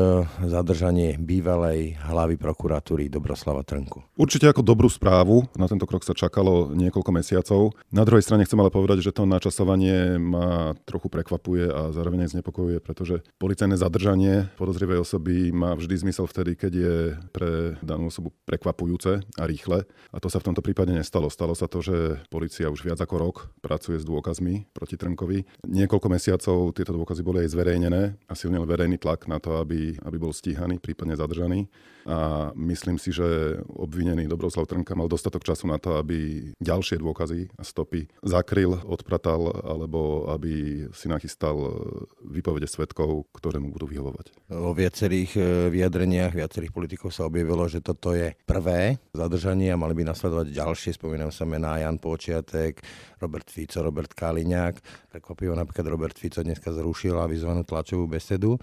zadržanie 0.46 1.14
bývalej 1.18 1.98
hlavy 2.06 2.38
prokuratúry 2.38 3.06
Dobroslava 3.06 3.62
Trnka? 3.62 3.77
Trnku? 3.78 4.02
Určite 4.18 4.50
ako 4.50 4.66
dobrú 4.66 4.90
správu. 4.90 5.46
Na 5.54 5.70
tento 5.70 5.86
krok 5.86 6.02
sa 6.02 6.10
čakalo 6.10 6.74
niekoľko 6.74 7.10
mesiacov. 7.14 7.78
Na 7.94 8.02
druhej 8.02 8.26
strane 8.26 8.42
chcem 8.42 8.58
ale 8.58 8.74
povedať, 8.74 9.06
že 9.06 9.14
to 9.14 9.22
načasovanie 9.22 10.18
ma 10.18 10.74
trochu 10.82 11.06
prekvapuje 11.06 11.70
a 11.70 11.94
zároveň 11.94 12.26
aj 12.26 12.34
znepokojuje, 12.34 12.82
pretože 12.82 13.22
policajné 13.38 13.78
zadržanie 13.78 14.50
podozrivej 14.58 15.06
osoby 15.06 15.54
má 15.54 15.78
vždy 15.78 15.94
zmysel 16.02 16.26
vtedy, 16.26 16.58
keď 16.58 16.72
je 16.74 16.96
pre 17.30 17.78
danú 17.78 18.10
osobu 18.10 18.34
prekvapujúce 18.50 19.22
a 19.38 19.42
rýchle. 19.46 19.86
A 20.10 20.18
to 20.18 20.26
sa 20.26 20.42
v 20.42 20.50
tomto 20.50 20.64
prípade 20.66 20.90
nestalo. 20.90 21.30
Stalo 21.30 21.54
sa 21.54 21.70
to, 21.70 21.78
že 21.78 22.18
policia 22.34 22.66
už 22.66 22.82
viac 22.82 22.98
ako 22.98 23.14
rok 23.22 23.36
pracuje 23.62 24.02
s 24.02 24.08
dôkazmi 24.08 24.74
proti 24.74 24.98
Trnkovi. 24.98 25.62
Niekoľko 25.70 26.08
mesiacov 26.10 26.74
tieto 26.74 26.90
dôkazy 26.90 27.22
boli 27.22 27.46
aj 27.46 27.54
zverejnené 27.54 28.18
a 28.26 28.32
silnil 28.34 28.66
verejný 28.66 28.98
tlak 28.98 29.30
na 29.30 29.38
to, 29.38 29.62
aby, 29.62 29.94
aby 30.02 30.16
bol 30.18 30.34
stíhaný, 30.34 30.82
prípadne 30.82 31.14
zadržaný 31.14 31.70
a 32.08 32.50
myslím 32.56 32.96
si, 32.96 33.12
že 33.12 33.60
obvinený 33.68 34.32
Dobroslav 34.32 34.64
Trnka 34.64 34.96
mal 34.96 35.12
dostatok 35.12 35.44
času 35.44 35.68
na 35.68 35.76
to, 35.76 36.00
aby 36.00 36.50
ďalšie 36.56 36.96
dôkazy 36.96 37.52
a 37.60 37.62
stopy 37.62 38.08
zakryl, 38.24 38.80
odpratal 38.88 39.52
alebo 39.60 40.24
aby 40.32 40.88
si 40.96 41.04
nachystal 41.12 41.84
výpovede 42.24 42.64
svetkov, 42.64 43.28
ktoré 43.36 43.60
mu 43.60 43.68
budú 43.76 43.92
vyhovovať. 43.92 44.32
Vo 44.48 44.72
viacerých 44.72 45.30
e, 45.36 45.40
vyjadreniach 45.68 46.32
viacerých 46.32 46.72
politikov 46.72 47.12
sa 47.12 47.28
objavilo, 47.28 47.68
že 47.68 47.84
toto 47.84 48.16
je 48.16 48.32
prvé 48.48 48.96
zadržanie 49.12 49.68
a 49.68 49.76
mali 49.76 49.92
by 49.92 50.08
nasledovať 50.08 50.48
ďalšie. 50.48 50.96
Spomínam 50.96 51.28
sa 51.28 51.44
mená 51.44 51.76
Jan 51.76 52.00
Počiatek, 52.00 52.80
Robert 53.20 53.52
Fico, 53.52 53.84
Robert 53.84 54.16
Kaliňák. 54.16 54.80
Prekvapivo 55.12 55.52
napríklad 55.52 55.84
Robert 55.92 56.16
Fico 56.16 56.40
dneska 56.40 56.72
zrušil 56.72 57.20
avizovanú 57.20 57.68
tlačovú 57.68 58.08
besedu. 58.08 58.56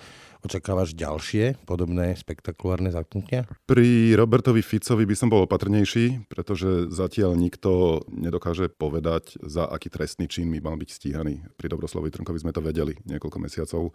Očakávaš 0.46 0.94
ďalšie 0.94 1.66
podobné 1.66 2.14
spektakulárne 2.14 2.94
zatknutia? 2.94 3.50
Pri 3.66 4.14
Robertovi 4.14 4.62
Ficovi 4.62 5.10
by 5.10 5.16
som 5.18 5.34
bol 5.34 5.50
opatrnejší, 5.50 6.30
pretože 6.30 6.94
zatiaľ 6.94 7.34
nikto 7.34 8.06
nedokáže 8.14 8.70
povedať, 8.70 9.42
za 9.42 9.66
aký 9.66 9.90
trestný 9.90 10.30
čin 10.30 10.54
by 10.54 10.62
mal 10.62 10.78
byť 10.78 10.90
stíhaný. 10.94 11.42
Pri 11.58 11.74
Dobroslavovi 11.74 12.14
Trnkovi 12.14 12.38
sme 12.46 12.54
to 12.54 12.62
vedeli 12.62 12.94
niekoľko 13.10 13.38
mesiacov 13.42 13.90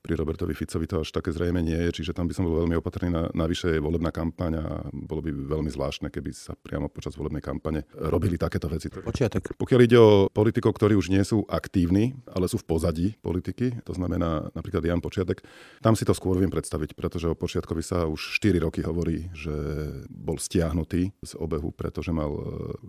pri 0.00 0.16
Robertovi 0.16 0.56
Ficovi 0.56 0.88
to 0.88 1.04
až 1.04 1.12
také 1.12 1.28
zrejme 1.30 1.60
nie 1.60 1.76
je, 1.88 2.00
čiže 2.00 2.16
tam 2.16 2.24
by 2.24 2.32
som 2.32 2.48
bol 2.48 2.64
veľmi 2.64 2.76
opatrný. 2.80 3.12
Na, 3.12 3.28
navyše 3.36 3.76
je 3.76 3.84
volebná 3.84 4.08
kampaň 4.08 4.52
a 4.56 4.64
bolo 4.90 5.20
by 5.20 5.28
veľmi 5.28 5.68
zvláštne, 5.68 6.08
keby 6.08 6.32
sa 6.32 6.56
priamo 6.56 6.88
počas 6.88 7.20
volebnej 7.20 7.44
kampane 7.44 7.84
robili 7.92 8.40
takéto 8.40 8.72
veci. 8.72 8.88
Počiatok. 8.88 9.60
Pokiaľ 9.60 9.80
ide 9.84 9.98
o 10.00 10.32
politikov, 10.32 10.72
ktorí 10.80 10.96
už 10.96 11.12
nie 11.12 11.20
sú 11.20 11.44
aktívni, 11.52 12.16
ale 12.32 12.48
sú 12.48 12.56
v 12.56 12.66
pozadí 12.66 13.08
politiky, 13.20 13.84
to 13.84 13.92
znamená 13.92 14.48
napríklad 14.56 14.80
Jan 14.88 15.04
Počiatek, 15.04 15.44
tam 15.84 15.92
si 15.92 16.08
to 16.08 16.16
skôr 16.16 16.40
viem 16.40 16.50
predstaviť, 16.50 16.96
pretože 16.96 17.28
o 17.28 17.36
Počiatkovi 17.36 17.84
sa 17.84 18.08
už 18.08 18.40
4 18.40 18.56
roky 18.64 18.80
hovorí, 18.80 19.28
že 19.36 19.52
bol 20.08 20.40
stiahnutý 20.40 21.12
z 21.20 21.32
obehu, 21.36 21.76
pretože 21.76 22.08
mal 22.08 22.32
e, 22.32 22.40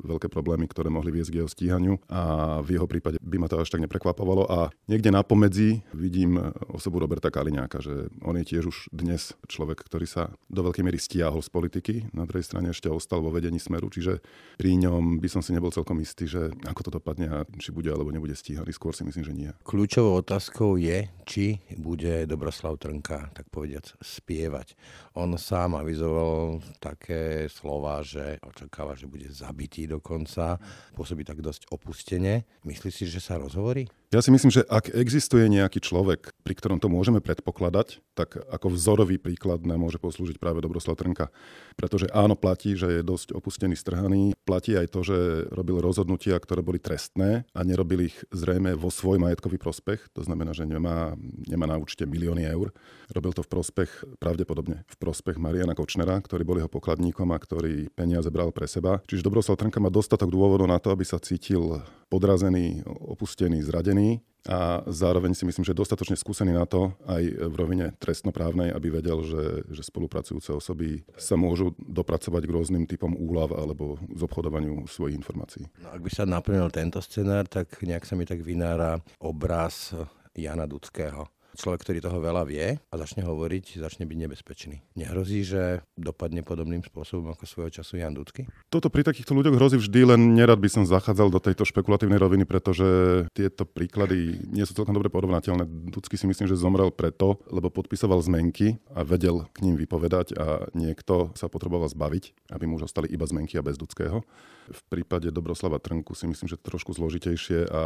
veľké 0.07 0.31
problémy, 0.31 0.71
ktoré 0.71 0.87
mohli 0.87 1.11
viesť 1.11 1.31
k 1.35 1.37
jeho 1.43 1.49
stíhaniu 1.51 1.99
a 2.07 2.59
v 2.63 2.79
jeho 2.79 2.87
prípade 2.87 3.19
by 3.19 3.35
ma 3.35 3.51
to 3.51 3.59
až 3.59 3.67
tak 3.67 3.83
neprekvapovalo 3.83 4.47
a 4.47 4.71
niekde 4.87 5.11
na 5.11 5.25
pomedzi 5.27 5.83
vidím 5.91 6.39
osobu 6.71 7.00
Roberta 7.01 7.33
Kaliňáka, 7.33 7.81
že 7.81 8.13
on 8.21 8.37
je 8.37 8.45
tiež 8.45 8.69
už 8.69 8.77
dnes 8.93 9.33
človek, 9.49 9.81
ktorý 9.81 10.05
sa 10.05 10.29
do 10.47 10.61
veľkej 10.61 10.85
miery 10.85 11.01
stiahol 11.01 11.41
z 11.41 11.49
politiky, 11.49 11.93
na 12.13 12.29
druhej 12.29 12.45
strane 12.45 12.69
ešte 12.69 12.93
ostal 12.93 13.25
vo 13.25 13.33
vedení 13.33 13.57
Smeru, 13.57 13.89
čiže 13.89 14.21
pri 14.61 14.77
ňom 14.77 15.17
by 15.17 15.27
som 15.27 15.41
si 15.41 15.51
nebol 15.57 15.73
celkom 15.73 15.97
istý, 15.97 16.29
že 16.29 16.53
ako 16.69 16.81
to 16.85 16.91
dopadne 17.01 17.27
a 17.33 17.37
či 17.57 17.73
bude 17.73 17.89
alebo 17.89 18.13
nebude 18.13 18.37
stíhaný, 18.37 18.69
skôr 18.69 18.93
si 18.93 19.01
myslím, 19.01 19.25
že 19.25 19.33
nie. 19.33 19.49
Kľúčovou 19.65 20.21
otázkou 20.21 20.77
je, 20.77 21.09
či 21.25 21.57
bude 21.81 22.29
Dobroslav 22.29 22.77
Trnka, 22.77 23.33
tak 23.33 23.49
povediac, 23.49 23.89
spievať. 23.97 24.77
On 25.17 25.33
sám 25.33 25.79
avizoval 25.79 26.61
také 26.77 27.49
slova, 27.49 28.05
že 28.05 28.37
očakáva, 28.45 28.93
že 28.93 29.09
bude 29.09 29.31
zabitý 29.33 29.89
dokonca, 29.89 30.61
pôsobí 30.93 31.25
tak 31.25 31.41
dosť 31.41 31.71
opustene. 31.73 32.45
Myslíš 32.67 32.93
si, 32.93 33.05
že 33.09 33.23
sa 33.23 33.39
rozhovorí? 33.41 33.89
Ja 34.11 34.19
si 34.19 34.27
myslím, 34.27 34.51
že 34.51 34.67
ak 34.67 34.91
existuje 34.91 35.47
nejaký 35.47 35.79
človek, 35.79 36.35
pri 36.43 36.51
ktorom 36.59 36.83
to 36.83 36.91
môžeme 36.91 37.23
predpokladať, 37.23 38.03
tak 38.11 38.43
ako 38.43 38.75
vzorový 38.75 39.15
príklad 39.15 39.63
nám 39.63 39.87
môže 39.87 40.03
poslúžiť 40.03 40.35
práve 40.35 40.59
Dobroslav 40.59 40.99
Trnka. 40.99 41.31
Pretože 41.79 42.11
áno, 42.11 42.35
platí, 42.35 42.75
že 42.75 42.99
je 42.99 43.07
dosť 43.07 43.31
opustený, 43.31 43.79
strhaný. 43.79 44.35
Platí 44.43 44.75
aj 44.75 44.91
to, 44.91 45.07
že 45.07 45.47
robil 45.55 45.79
rozhodnutia, 45.79 46.35
ktoré 46.43 46.59
boli 46.59 46.83
trestné 46.83 47.47
a 47.55 47.59
nerobil 47.63 48.11
ich 48.11 48.19
zrejme 48.35 48.75
vo 48.75 48.91
svoj 48.91 49.15
majetkový 49.15 49.55
prospech. 49.55 50.11
To 50.11 50.27
znamená, 50.27 50.51
že 50.51 50.67
nemá, 50.67 51.15
nemá 51.47 51.63
na 51.63 51.79
účte 51.79 52.03
milióny 52.03 52.43
eur. 52.51 52.75
Robil 53.15 53.31
to 53.31 53.47
v 53.47 53.51
prospech, 53.55 54.19
pravdepodobne 54.19 54.83
v 54.91 54.95
prospech 54.99 55.39
Mariana 55.39 55.71
Kočnera, 55.71 56.19
ktorý 56.19 56.43
bol 56.43 56.59
jeho 56.59 56.67
pokladníkom 56.67 57.31
a 57.31 57.39
ktorý 57.39 57.87
peniaze 57.95 58.27
bral 58.27 58.51
pre 58.51 58.67
seba. 58.67 58.99
Čiže 59.07 59.23
Dobroslav 59.23 59.55
Trnka 59.55 59.79
má 59.79 59.87
dostatok 59.87 60.27
dôvodov 60.27 60.67
na 60.67 60.83
to, 60.83 60.91
aby 60.91 61.07
sa 61.07 61.15
cítil 61.15 61.79
podrazený, 62.11 62.83
opustený, 62.83 63.63
zradený 63.63 64.19
a 64.43 64.83
zároveň 64.89 65.31
si 65.37 65.47
myslím, 65.47 65.63
že 65.63 65.77
dostatočne 65.77 66.19
skúsený 66.19 66.51
na 66.51 66.67
to 66.67 66.91
aj 67.07 67.23
v 67.23 67.55
rovine 67.55 67.93
trestnoprávnej, 68.01 68.73
aby 68.73 68.91
vedel, 68.91 69.23
že, 69.23 69.63
že 69.71 69.85
spolupracujúce 69.85 70.51
osoby 70.51 71.07
sa 71.15 71.39
môžu 71.39 71.71
dopracovať 71.79 72.43
k 72.43 72.53
rôznym 72.53 72.83
typom 72.89 73.13
úľav 73.15 73.55
alebo 73.55 74.01
z 74.11 74.21
obchodovaniu 74.25 74.89
svojich 74.89 75.15
informácií. 75.15 75.69
No, 75.79 75.93
ak 75.93 76.01
by 76.03 76.11
sa 76.11 76.27
naplnil 76.27 76.67
tento 76.73 76.99
scenár, 76.99 77.47
tak 77.47 77.79
nejak 77.79 78.03
sa 78.03 78.17
mi 78.19 78.27
tak 78.27 78.41
vynára 78.41 78.99
obraz 79.21 79.93
Jana 80.35 80.67
Dudského 80.67 81.29
človek, 81.55 81.83
ktorý 81.83 81.99
toho 82.03 82.19
veľa 82.21 82.43
vie 82.47 82.77
a 82.77 82.95
začne 82.95 83.25
hovoriť, 83.25 83.79
začne 83.79 84.07
byť 84.07 84.17
nebezpečný. 84.17 84.75
Nehrozí, 84.95 85.43
že 85.43 85.83
dopadne 85.95 86.45
podobným 86.45 86.83
spôsobom 86.85 87.31
ako 87.33 87.43
svojho 87.47 87.71
času 87.71 88.01
Jan 88.01 88.15
Dudky? 88.15 88.47
Toto 88.71 88.91
pri 88.91 89.03
takýchto 89.07 89.35
ľuďoch 89.35 89.57
hrozí 89.57 89.77
vždy, 89.79 90.15
len 90.15 90.21
nerad 90.35 90.59
by 90.59 90.69
som 90.71 90.83
zachádzal 90.87 91.31
do 91.31 91.39
tejto 91.43 91.67
špekulatívnej 91.67 92.19
roviny, 92.19 92.43
pretože 92.47 92.85
tieto 93.35 93.67
príklady 93.67 94.41
nie 94.51 94.63
sú 94.67 94.75
celkom 94.75 94.95
dobre 94.95 95.11
porovnateľné. 95.11 95.67
Dudky 95.91 96.15
si 96.15 96.25
myslím, 96.27 96.47
že 96.47 96.59
zomrel 96.59 96.91
preto, 96.91 97.39
lebo 97.51 97.71
podpisoval 97.71 98.19
zmenky 98.23 98.79
a 98.91 99.03
vedel 99.03 99.47
k 99.51 99.63
ním 99.63 99.75
vypovedať 99.79 100.35
a 100.37 100.67
niekto 100.75 101.31
sa 101.35 101.47
potreboval 101.51 101.87
zbaviť, 101.91 102.51
aby 102.55 102.63
mu 102.67 102.79
už 102.79 102.91
ostali 102.91 103.11
iba 103.11 103.27
zmenky 103.27 103.59
a 103.59 103.65
bez 103.65 103.75
Dudského. 103.79 104.23
V 104.71 104.81
prípade 104.87 105.27
Dobroslava 105.33 105.81
Trnku 105.81 106.15
si 106.15 106.29
myslím, 106.29 106.47
že 106.47 106.55
trošku 106.55 106.95
zložitejšie 106.95 107.67
a 107.67 107.83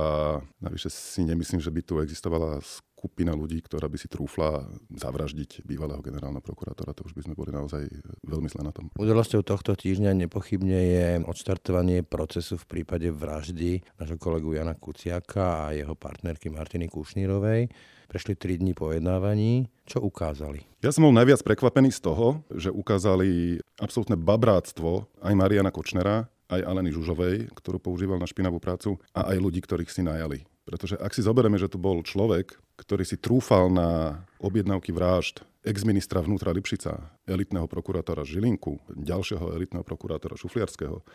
navyše 0.62 0.92
si 0.92 1.26
nemyslím, 1.26 1.64
že 1.64 1.74
by 1.74 1.82
tu 1.82 1.98
existovala 2.04 2.62
skupina 3.06 3.38
ľudí, 3.38 3.62
ktorá 3.62 3.86
by 3.86 4.02
si 4.02 4.10
trúfla 4.10 4.66
zavraždiť 4.90 5.62
bývalého 5.62 6.02
generálneho 6.02 6.42
prokurátora, 6.42 6.98
to 6.98 7.06
už 7.06 7.14
by 7.14 7.22
sme 7.22 7.38
boli 7.38 7.54
naozaj 7.54 7.86
veľmi 8.26 8.50
zle 8.50 8.66
na 8.66 8.74
tom. 8.74 8.90
Udalosťou 8.98 9.46
tohto 9.46 9.78
týždňa 9.78 10.18
nepochybne 10.26 10.80
je 10.82 11.08
odštartovanie 11.22 12.02
procesu 12.02 12.58
v 12.58 12.66
prípade 12.66 13.14
vraždy 13.14 13.86
nášho 14.02 14.18
kolegu 14.18 14.58
Jana 14.58 14.74
Kuciaka 14.74 15.70
a 15.70 15.78
jeho 15.78 15.94
partnerky 15.94 16.50
Martiny 16.50 16.90
Kušnírovej. 16.90 17.70
Prešli 18.10 18.34
tri 18.34 18.58
dní 18.58 18.74
pojednávaní. 18.74 19.70
Čo 19.86 20.02
ukázali? 20.02 20.66
Ja 20.82 20.90
som 20.90 21.06
bol 21.06 21.14
najviac 21.14 21.46
prekvapený 21.46 21.94
z 21.94 22.10
toho, 22.10 22.42
že 22.54 22.74
ukázali 22.74 23.62
absolútne 23.78 24.18
babráctvo 24.18 25.06
aj 25.22 25.34
Mariana 25.38 25.70
Kočnera, 25.70 26.26
aj 26.50 26.62
Aleny 26.62 26.94
Žužovej, 26.94 27.54
ktorú 27.54 27.82
používal 27.82 28.22
na 28.22 28.30
špinavú 28.30 28.62
prácu, 28.62 29.02
a 29.14 29.34
aj 29.34 29.38
ľudí, 29.42 29.62
ktorých 29.62 29.90
si 29.90 30.06
najali. 30.06 30.46
Pretože 30.66 30.98
ak 30.98 31.14
si 31.14 31.22
zoberieme, 31.22 31.62
že 31.62 31.70
tu 31.70 31.78
bol 31.78 32.02
človek, 32.02 32.58
ktorý 32.82 33.06
si 33.06 33.22
trúfal 33.22 33.70
na 33.70 34.20
objednávky 34.42 34.90
vražd 34.90 35.46
ex-ministra 35.62 36.26
vnútra 36.26 36.50
Lipšica, 36.54 37.22
elitného 37.26 37.70
prokurátora 37.70 38.26
Žilinku, 38.26 38.82
ďalšieho 38.90 39.54
elitného 39.54 39.86
prokurátora 39.86 40.38
Šufliarského, 40.38 41.06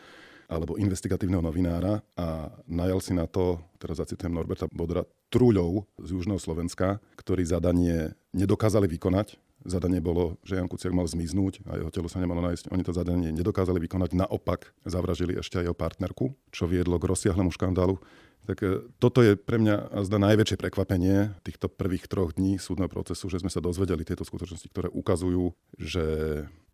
alebo 0.51 0.75
investigatívneho 0.75 1.43
novinára 1.43 2.03
a 2.19 2.51
najal 2.67 2.99
si 2.99 3.15
na 3.15 3.31
to, 3.31 3.63
teraz 3.79 4.03
zacitujem 4.03 4.35
Norberta 4.35 4.67
Bodra, 4.67 5.07
trúľov 5.31 5.87
z 6.03 6.11
Južného 6.11 6.43
Slovenska, 6.43 6.99
ktorí 7.15 7.47
zadanie 7.47 8.19
nedokázali 8.35 8.91
vykonať, 8.91 9.39
Zadanie 9.61 10.01
bolo, 10.01 10.41
že 10.41 10.57
Jan 10.57 10.73
Kuciak 10.73 10.97
mal 10.97 11.05
zmiznúť 11.05 11.61
a 11.69 11.77
jeho 11.77 11.93
telo 11.93 12.09
sa 12.09 12.17
nemalo 12.17 12.41
nájsť. 12.49 12.73
Oni 12.73 12.81
to 12.81 12.97
zadanie 12.97 13.29
nedokázali 13.29 13.77
vykonať, 13.85 14.17
naopak 14.17 14.73
zavražili 14.89 15.37
ešte 15.37 15.61
aj 15.61 15.69
jeho 15.69 15.77
partnerku, 15.77 16.33
čo 16.49 16.65
viedlo 16.65 16.97
k 16.97 17.05
rozsiahlemu 17.05 17.53
škandálu. 17.53 18.01
Tak 18.51 18.67
e, 18.67 18.83
toto 18.99 19.23
je 19.23 19.39
pre 19.39 19.63
mňa 19.63 20.03
zda 20.03 20.19
najväčšie 20.19 20.59
prekvapenie 20.59 21.39
týchto 21.47 21.71
prvých 21.71 22.11
troch 22.11 22.35
dní 22.35 22.59
súdneho 22.59 22.91
procesu, 22.91 23.31
že 23.31 23.39
sme 23.39 23.47
sa 23.47 23.63
dozvedeli 23.63 24.03
tieto 24.03 24.27
skutočnosti, 24.27 24.67
ktoré 24.75 24.91
ukazujú, 24.91 25.55
že 25.79 26.05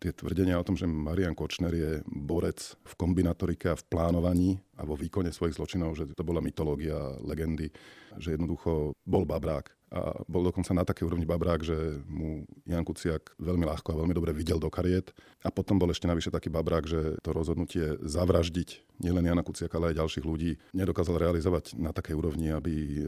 tie 0.01 0.09
tvrdenia 0.09 0.57
o 0.57 0.65
tom, 0.65 0.73
že 0.73 0.89
Marian 0.89 1.37
Kočner 1.37 1.69
je 1.69 1.91
borec 2.09 2.73
v 2.81 2.93
kombinatorike 2.97 3.69
a 3.69 3.77
v 3.77 3.85
plánovaní 3.93 4.57
a 4.73 4.89
vo 4.89 4.97
výkone 4.97 5.29
svojich 5.29 5.61
zločinov, 5.61 5.93
že 5.93 6.09
to 6.17 6.25
bola 6.25 6.41
mytológia, 6.41 6.97
legendy, 7.21 7.69
že 8.17 8.33
jednoducho 8.33 8.97
bol 9.05 9.29
babrák 9.29 9.76
a 9.87 10.19
bol 10.27 10.43
dokonca 10.43 10.75
na 10.75 10.83
takej 10.83 11.07
úrovni 11.07 11.23
babrák, 11.23 11.63
že 11.63 12.03
mu 12.11 12.43
Jan 12.67 12.83
Kuciak 12.83 13.39
veľmi 13.39 13.63
ľahko 13.63 13.95
a 13.95 13.99
veľmi 14.03 14.11
dobre 14.11 14.35
videl 14.35 14.59
do 14.59 14.67
kariet. 14.67 15.15
A 15.43 15.49
potom 15.53 15.79
bol 15.79 15.87
ešte 15.95 16.11
navyše 16.11 16.27
taký 16.27 16.51
babrák, 16.51 16.83
že 16.83 17.15
to 17.23 17.31
rozhodnutie 17.31 17.95
zavraždiť 18.03 18.99
nielen 18.99 19.23
Jana 19.23 19.47
Kuciaka, 19.47 19.79
ale 19.79 19.95
aj 19.95 20.03
ďalších 20.03 20.25
ľudí 20.27 20.59
nedokázal 20.75 21.15
realizovať 21.23 21.79
na 21.79 21.95
takej 21.95 22.19
úrovni, 22.19 22.51
aby, 22.51 22.99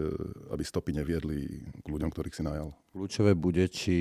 aby 0.56 0.64
stopy 0.64 0.96
neviedli 0.96 1.68
k 1.84 1.88
ľuďom, 1.88 2.08
ktorých 2.16 2.36
si 2.40 2.44
najal. 2.48 2.72
Kľúčové 2.96 3.36
bude, 3.36 3.68
či 3.68 3.96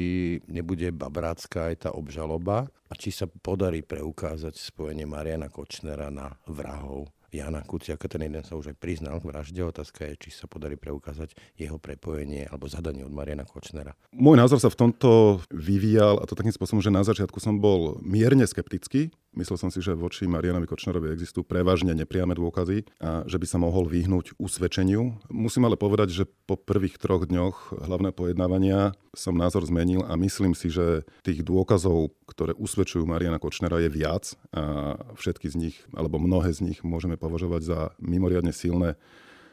nebude 0.46 0.94
babrácka 0.94 1.74
aj 1.74 1.88
tá 1.88 1.90
obžaloba 1.90 2.70
a 2.86 2.94
či 2.94 3.10
sa 3.10 3.26
podarí 3.26 3.82
preukázať 3.82 4.54
spojenie 4.54 5.04
Mariana 5.04 5.50
Kočnera 5.50 6.14
na 6.14 6.30
vrahov 6.46 7.10
Jana 7.28 7.60
Kuciaka, 7.60 8.08
ten 8.08 8.24
jeden 8.24 8.40
sa 8.40 8.56
už 8.56 8.72
aj 8.72 8.76
priznal 8.80 9.20
k 9.20 9.28
vražde. 9.28 9.60
Otázka 9.60 10.08
je, 10.08 10.16
či 10.16 10.30
sa 10.32 10.48
podarí 10.48 10.80
preukázať 10.80 11.36
jeho 11.60 11.76
prepojenie 11.76 12.48
alebo 12.48 12.70
zadanie 12.72 13.04
od 13.04 13.12
Mariana 13.12 13.44
Kočnera. 13.44 13.92
Môj 14.16 14.40
názor 14.40 14.58
sa 14.58 14.72
v 14.72 14.80
tomto 14.88 15.40
vyvíjal 15.52 16.20
a 16.20 16.24
to 16.24 16.32
takým 16.32 16.54
spôsobom, 16.56 16.80
že 16.80 16.88
na 16.88 17.04
začiatku 17.04 17.36
som 17.36 17.60
bol 17.60 18.00
mierne 18.00 18.48
skeptický. 18.48 19.12
Myslel 19.36 19.60
som 19.60 19.68
si, 19.68 19.84
že 19.84 19.92
voči 19.92 20.24
Marianovi 20.24 20.64
Kočnerovi 20.64 21.12
existujú 21.12 21.44
prevažne 21.44 21.92
nepriame 21.92 22.32
dôkazy 22.32 22.88
a 22.98 23.28
že 23.28 23.36
by 23.36 23.46
sa 23.46 23.60
mohol 23.60 23.84
vyhnúť 23.84 24.34
usvedčeniu. 24.40 25.20
Musím 25.28 25.68
ale 25.68 25.76
povedať, 25.76 26.10
že 26.10 26.24
po 26.48 26.56
prvých 26.56 26.96
troch 26.96 27.28
dňoch 27.28 27.76
hlavného 27.76 28.16
pojednávania 28.16 28.96
som 29.12 29.36
názor 29.36 29.68
zmenil 29.68 30.02
a 30.08 30.16
myslím 30.16 30.56
si, 30.56 30.72
že 30.72 31.04
tých 31.22 31.44
dôkazov, 31.44 32.16
ktoré 32.24 32.56
usvedčujú 32.56 33.04
Mariana 33.04 33.36
Kočnera 33.36 33.78
je 33.84 33.90
viac 33.92 34.32
a 34.50 34.96
všetky 35.14 35.46
z 35.52 35.56
nich, 35.60 35.76
alebo 35.92 36.16
mnohé 36.16 36.50
z 36.50 36.64
nich 36.64 36.80
môžeme 36.80 37.20
považovať 37.20 37.62
za 37.62 37.78
mimoriadne 38.00 38.50
silné. 38.56 38.96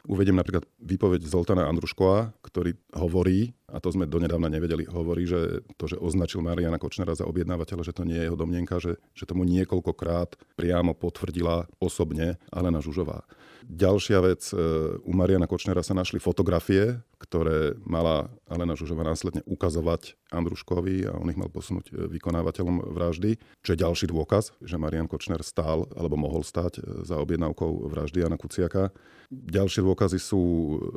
Uvediem 0.06 0.38
napríklad 0.38 0.62
výpoveď 0.78 1.26
Zoltana 1.26 1.66
Andruškova, 1.66 2.30
ktorý 2.38 2.78
hovorí, 2.94 3.58
a 3.66 3.82
to 3.82 3.90
sme 3.90 4.06
donedávna 4.06 4.46
nevedeli, 4.46 4.86
hovorí, 4.86 5.26
že 5.26 5.66
to, 5.74 5.90
že 5.90 5.98
označil 5.98 6.38
Mariana 6.38 6.78
Kočnera 6.78 7.18
za 7.18 7.26
objednávateľa, 7.26 7.82
že 7.82 7.96
to 7.96 8.06
nie 8.06 8.14
je 8.14 8.26
jeho 8.30 8.38
domnenka, 8.38 8.78
že, 8.78 9.02
že 9.10 9.26
tomu 9.26 9.42
niekoľkokrát 9.42 10.38
priamo 10.54 10.94
potvrdila 10.94 11.66
osobne 11.82 12.38
Alena 12.54 12.78
Žužová. 12.78 13.26
Ďalšia 13.66 14.22
vec, 14.22 14.46
e, 14.54 14.56
u 15.02 15.10
Mariana 15.10 15.50
Kočnera 15.50 15.82
sa 15.82 15.90
našli 15.90 16.22
fotografie, 16.22 17.02
ktoré 17.18 17.74
mala 17.82 18.30
Alena 18.46 18.78
Žužová 18.78 19.02
následne 19.02 19.42
ukazovať 19.42 20.14
Andruškovi 20.30 21.10
a 21.10 21.18
on 21.18 21.26
ich 21.34 21.40
mal 21.40 21.50
posunúť 21.50 21.90
e, 21.90 21.92
vykonávateľom 22.06 22.94
vraždy, 22.94 23.34
čo 23.66 23.74
je 23.74 23.82
ďalší 23.82 24.06
dôkaz, 24.14 24.54
že 24.62 24.78
Marian 24.78 25.10
Kočner 25.10 25.42
stál 25.42 25.90
alebo 25.98 26.14
mohol 26.14 26.46
stať 26.46 26.78
e, 26.78 27.02
za 27.02 27.18
objednávkou 27.18 27.90
vraždy 27.90 28.22
Jana 28.22 28.38
Kuciaka. 28.38 28.94
Ďalšie 29.34 29.82
dôkazy 29.82 30.22
sú 30.22 30.42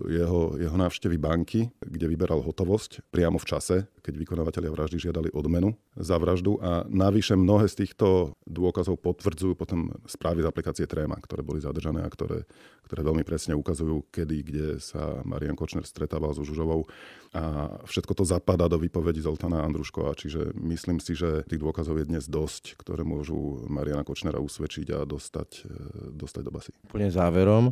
jeho, 0.06 0.54
jeho 0.62 0.78
návštevy 0.78 1.18
banky, 1.18 1.74
kde 1.82 2.06
vyberal 2.06 2.46
hotovosť 2.60 3.08
priamo 3.08 3.40
v 3.40 3.48
čase, 3.48 3.88
keď 4.04 4.20
vykonávateľia 4.20 4.76
vraždy 4.76 5.00
žiadali 5.00 5.32
odmenu 5.32 5.80
za 5.96 6.20
vraždu. 6.20 6.60
A 6.60 6.84
navyše 6.92 7.40
mnohé 7.40 7.72
z 7.72 7.88
týchto 7.88 8.36
dôkazov 8.44 9.00
potvrdzujú 9.00 9.56
potom 9.56 9.96
správy 10.04 10.44
z 10.44 10.52
aplikácie 10.52 10.84
Tréma, 10.84 11.16
ktoré 11.24 11.40
boli 11.40 11.64
zadržané 11.64 12.04
a 12.04 12.12
ktoré, 12.12 12.44
ktoré 12.84 13.02
veľmi 13.08 13.24
presne 13.24 13.56
ukazujú, 13.56 14.12
kedy, 14.12 14.36
kde 14.44 14.68
sa 14.84 15.24
Marian 15.24 15.56
Kočner 15.56 15.88
stretával 15.88 16.36
so 16.36 16.44
Žužovou. 16.44 16.84
A 17.32 17.72
všetko 17.88 18.12
to 18.12 18.28
zapadá 18.28 18.68
do 18.68 18.76
výpovedi 18.76 19.24
Zoltana 19.24 19.64
Andruškova, 19.64 20.20
čiže 20.20 20.52
myslím 20.60 21.00
si, 21.00 21.16
že 21.16 21.48
tých 21.48 21.64
dôkazov 21.64 21.96
je 21.96 22.12
dnes 22.12 22.28
dosť, 22.28 22.76
ktoré 22.76 23.08
môžu 23.08 23.64
Mariana 23.72 24.04
Kočnera 24.04 24.44
usvedčiť 24.44 25.00
a 25.00 25.08
dostať, 25.08 25.64
dostať 26.12 26.42
do 26.44 26.52
basy. 26.52 26.76
Úplne 26.92 27.08
záverom, 27.08 27.72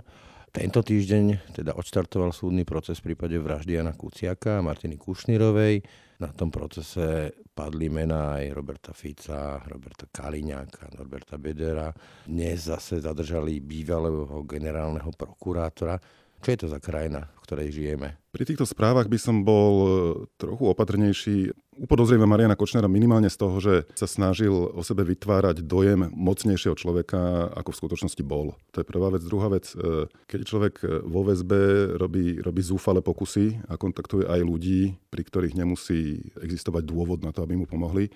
tento 0.52 0.80
týždeň 0.82 1.54
teda 1.54 1.76
odštartoval 1.78 2.34
súdny 2.34 2.64
proces 2.64 2.98
v 3.04 3.14
prípade 3.14 3.38
vraždy 3.38 3.78
Jana 3.78 3.94
Kuciaka 3.94 4.58
a 4.58 4.66
Martiny 4.66 4.96
Kušnírovej. 4.96 5.84
Na 6.18 6.34
tom 6.34 6.50
procese 6.50 7.30
padli 7.54 7.94
mená 7.94 8.42
aj 8.42 8.58
Roberta 8.58 8.90
Fica, 8.90 9.62
Roberta 9.70 10.10
Kaliňáka, 10.10 10.98
Norberta 10.98 11.38
Bedera. 11.38 11.94
Dnes 12.26 12.66
zase 12.74 12.98
zadržali 12.98 13.62
bývalého 13.62 14.42
generálneho 14.50 15.14
prokurátora. 15.14 16.02
Čo 16.38 16.50
je 16.54 16.60
to 16.62 16.68
za 16.70 16.78
krajina, 16.78 17.34
v 17.34 17.40
ktorej 17.44 17.70
žijeme? 17.74 18.18
Pri 18.30 18.46
týchto 18.46 18.70
správach 18.70 19.10
by 19.10 19.18
som 19.18 19.42
bol 19.42 19.74
e, 19.82 19.90
trochu 20.38 20.70
opatrnejší. 20.70 21.38
Upodozrieme 21.82 22.30
Mariana 22.30 22.54
Kočnera 22.54 22.86
minimálne 22.86 23.34
z 23.34 23.38
toho, 23.42 23.58
že 23.58 23.90
sa 23.98 24.06
snažil 24.06 24.54
o 24.54 24.82
sebe 24.86 25.02
vytvárať 25.02 25.66
dojem 25.66 26.14
mocnejšieho 26.14 26.78
človeka, 26.78 27.50
ako 27.58 27.74
v 27.74 27.80
skutočnosti 27.82 28.22
bol. 28.22 28.54
To 28.78 28.82
je 28.82 28.86
prvá 28.86 29.10
vec. 29.10 29.26
Druhá 29.26 29.50
vec, 29.50 29.74
e, 29.74 30.06
keď 30.30 30.40
človek 30.46 30.74
e, 30.86 31.02
vo 31.02 31.26
väzbe 31.26 31.98
robí, 31.98 32.38
robí 32.38 32.62
zúfale 32.62 33.02
pokusy 33.02 33.66
a 33.66 33.74
kontaktuje 33.74 34.30
aj 34.30 34.42
ľudí, 34.46 34.94
pri 35.10 35.26
ktorých 35.26 35.58
nemusí 35.58 36.30
existovať 36.38 36.86
dôvod 36.86 37.26
na 37.26 37.34
to, 37.34 37.42
aby 37.42 37.58
mu 37.58 37.66
pomohli, 37.66 38.14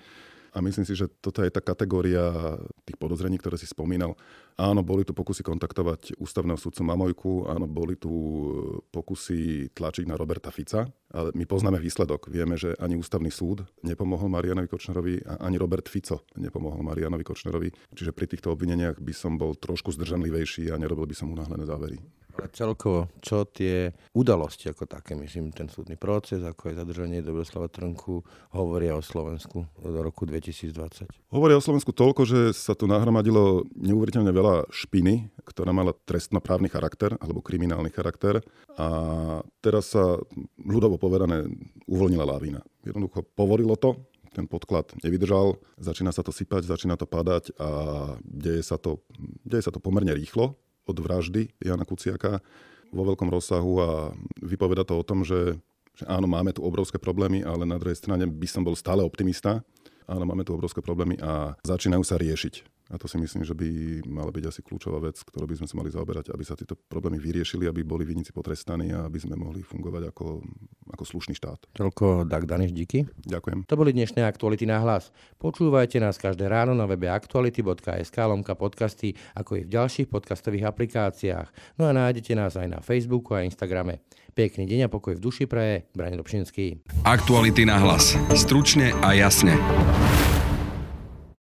a 0.52 0.60
myslím 0.60 0.84
si, 0.84 0.92
že 0.92 1.08
toto 1.08 1.40
je 1.40 1.48
tá 1.48 1.64
kategória 1.64 2.28
tých 2.84 3.00
podozrení, 3.00 3.40
ktoré 3.40 3.56
si 3.56 3.64
spomínal. 3.64 4.12
Áno, 4.60 4.84
boli 4.84 5.00
tu 5.00 5.16
pokusy 5.16 5.40
kontaktovať 5.40 6.20
ústavného 6.20 6.60
sudcu 6.60 6.84
Mamojku, 6.84 7.32
áno, 7.48 7.64
boli 7.64 7.96
tu 7.96 8.12
pokusy 8.92 9.72
tlačiť 9.72 10.04
na 10.04 10.20
Roberta 10.20 10.52
Fica, 10.52 10.84
ale 11.08 11.32
my 11.32 11.48
poznáme 11.48 11.80
výsledok. 11.80 12.28
Vieme, 12.28 12.60
že 12.60 12.76
ani 12.76 13.00
ústavný 13.00 13.32
súd 13.32 13.64
nepomohol 13.80 14.28
Marianovi 14.28 14.68
Kočnerovi 14.68 15.24
a 15.24 15.40
ani 15.40 15.56
Robert 15.56 15.88
Fico 15.88 16.28
nepomohol 16.36 16.84
Marianovi 16.84 17.24
Kočnerovi. 17.24 17.72
Čiže 17.96 18.12
pri 18.12 18.28
týchto 18.28 18.52
obvineniach 18.52 19.00
by 19.00 19.14
som 19.16 19.40
bol 19.40 19.56
trošku 19.56 19.88
zdržanlivejší 19.96 20.68
a 20.68 20.76
nerobil 20.76 21.08
by 21.08 21.16
som 21.16 21.32
unáhlené 21.32 21.64
závery. 21.64 21.96
Ale 22.32 22.48
celkovo, 22.48 23.12
čo 23.20 23.44
tie 23.44 23.92
udalosti 24.16 24.72
ako 24.72 24.88
také, 24.88 25.12
myslím, 25.12 25.52
ten 25.52 25.68
súdny 25.68 26.00
proces, 26.00 26.40
ako 26.40 26.72
je 26.72 26.80
zadržanie 26.80 27.20
Dobroslava 27.20 27.68
Trnku, 27.68 28.24
hovoria 28.56 28.96
o 28.96 29.04
Slovensku 29.04 29.68
do 29.76 30.00
roku 30.00 30.24
2020? 30.24 31.12
Hovoria 31.28 31.60
o 31.60 31.64
Slovensku 31.64 31.92
toľko, 31.92 32.24
že 32.24 32.40
sa 32.56 32.72
tu 32.72 32.88
nahromadilo 32.88 33.68
neuveriteľne 33.76 34.32
veľa 34.32 34.72
špiny, 34.72 35.28
ktorá 35.44 35.76
mala 35.76 35.92
trestnoprávny 35.92 36.72
charakter 36.72 37.12
alebo 37.20 37.44
kriminálny 37.44 37.92
charakter 37.92 38.40
a 38.80 38.88
teraz 39.60 39.92
sa 39.92 40.16
ľudovo 40.56 40.96
povedané 40.96 41.44
uvoľnila 41.84 42.24
lavína. 42.24 42.64
Jednoducho 42.80 43.28
povolilo 43.36 43.76
to, 43.76 44.00
ten 44.32 44.48
podklad 44.48 44.88
nevydržal, 45.04 45.60
začína 45.76 46.08
sa 46.08 46.24
to 46.24 46.32
sypať, 46.32 46.64
začína 46.64 46.96
to 46.96 47.04
padať 47.04 47.52
a 47.60 47.68
deje 48.24 48.64
sa 48.64 48.80
to, 48.80 49.04
deje 49.44 49.68
sa 49.68 49.72
to 49.72 49.76
pomerne 49.76 50.16
rýchlo 50.16 50.56
od 50.86 50.96
vraždy 50.98 51.52
Jana 51.62 51.86
Kuciaka 51.86 52.42
vo 52.92 53.02
veľkom 53.08 53.28
rozsahu 53.32 53.72
a 53.80 53.90
vypoveda 54.44 54.84
to 54.84 55.00
o 55.00 55.06
tom, 55.06 55.24
že, 55.24 55.56
že 55.96 56.04
áno, 56.04 56.28
máme 56.28 56.52
tu 56.52 56.60
obrovské 56.60 57.00
problémy, 57.00 57.40
ale 57.40 57.64
na 57.64 57.80
druhej 57.80 57.96
strane 57.96 58.28
by 58.28 58.48
som 58.48 58.62
bol 58.62 58.76
stále 58.76 59.00
optimista. 59.00 59.64
Áno, 60.04 60.28
máme 60.28 60.44
tu 60.44 60.52
obrovské 60.52 60.84
problémy 60.84 61.16
a 61.22 61.56
začínajú 61.64 62.04
sa 62.04 62.20
riešiť. 62.20 62.81
A 62.92 63.00
to 63.00 63.08
si 63.08 63.16
myslím, 63.16 63.40
že 63.40 63.56
by 63.56 64.04
mala 64.04 64.28
byť 64.28 64.44
asi 64.52 64.60
kľúčová 64.60 65.00
vec, 65.00 65.16
ktorú 65.16 65.48
by 65.48 65.56
sme 65.64 65.66
sa 65.66 65.74
mali 65.80 65.88
zaoberať, 65.88 66.28
aby 66.28 66.44
sa 66.44 66.52
tieto 66.52 66.76
problémy 66.76 67.16
vyriešili, 67.16 67.64
aby 67.64 67.80
boli 67.80 68.04
vinníci 68.04 68.36
potrestaní 68.36 68.92
a 68.92 69.08
aby 69.08 69.16
sme 69.16 69.32
mohli 69.32 69.64
fungovať 69.64 70.12
ako, 70.12 70.44
ako 70.92 71.04
slušný 71.08 71.32
štát. 71.32 71.72
Toľko 71.72 72.28
Dag 72.28 72.44
Daniš, 72.44 72.76
díky. 72.76 73.08
Ďakujem. 73.24 73.64
To 73.64 73.80
boli 73.80 73.96
dnešné 73.96 74.20
aktuality 74.28 74.68
na 74.68 74.84
hlas. 74.84 75.08
Počúvajte 75.40 76.04
nás 76.04 76.20
každé 76.20 76.52
ráno 76.52 76.76
na 76.76 76.84
webe 76.84 77.08
aktuality.sk 77.08 78.16
lomka 78.28 78.52
podcasty, 78.52 79.16
ako 79.32 79.56
i 79.56 79.62
v 79.64 79.72
ďalších 79.72 80.12
podcastových 80.12 80.68
aplikáciách. 80.68 81.80
No 81.80 81.88
a 81.88 81.96
nájdete 81.96 82.36
nás 82.36 82.60
aj 82.60 82.68
na 82.68 82.80
Facebooku 82.84 83.32
a 83.32 83.40
Instagrame. 83.40 84.04
Pekný 84.32 84.64
deň 84.64 84.88
a 84.88 84.92
pokoj 84.92 85.16
v 85.16 85.24
duši 85.24 85.44
praje, 85.44 85.88
Brani 85.92 86.16
Dobšinský. 86.16 86.80
Aktuality 87.04 87.68
na 87.68 87.76
hlas. 87.76 88.16
Stručne 88.32 88.96
a 89.04 89.12
jasne. 89.12 89.60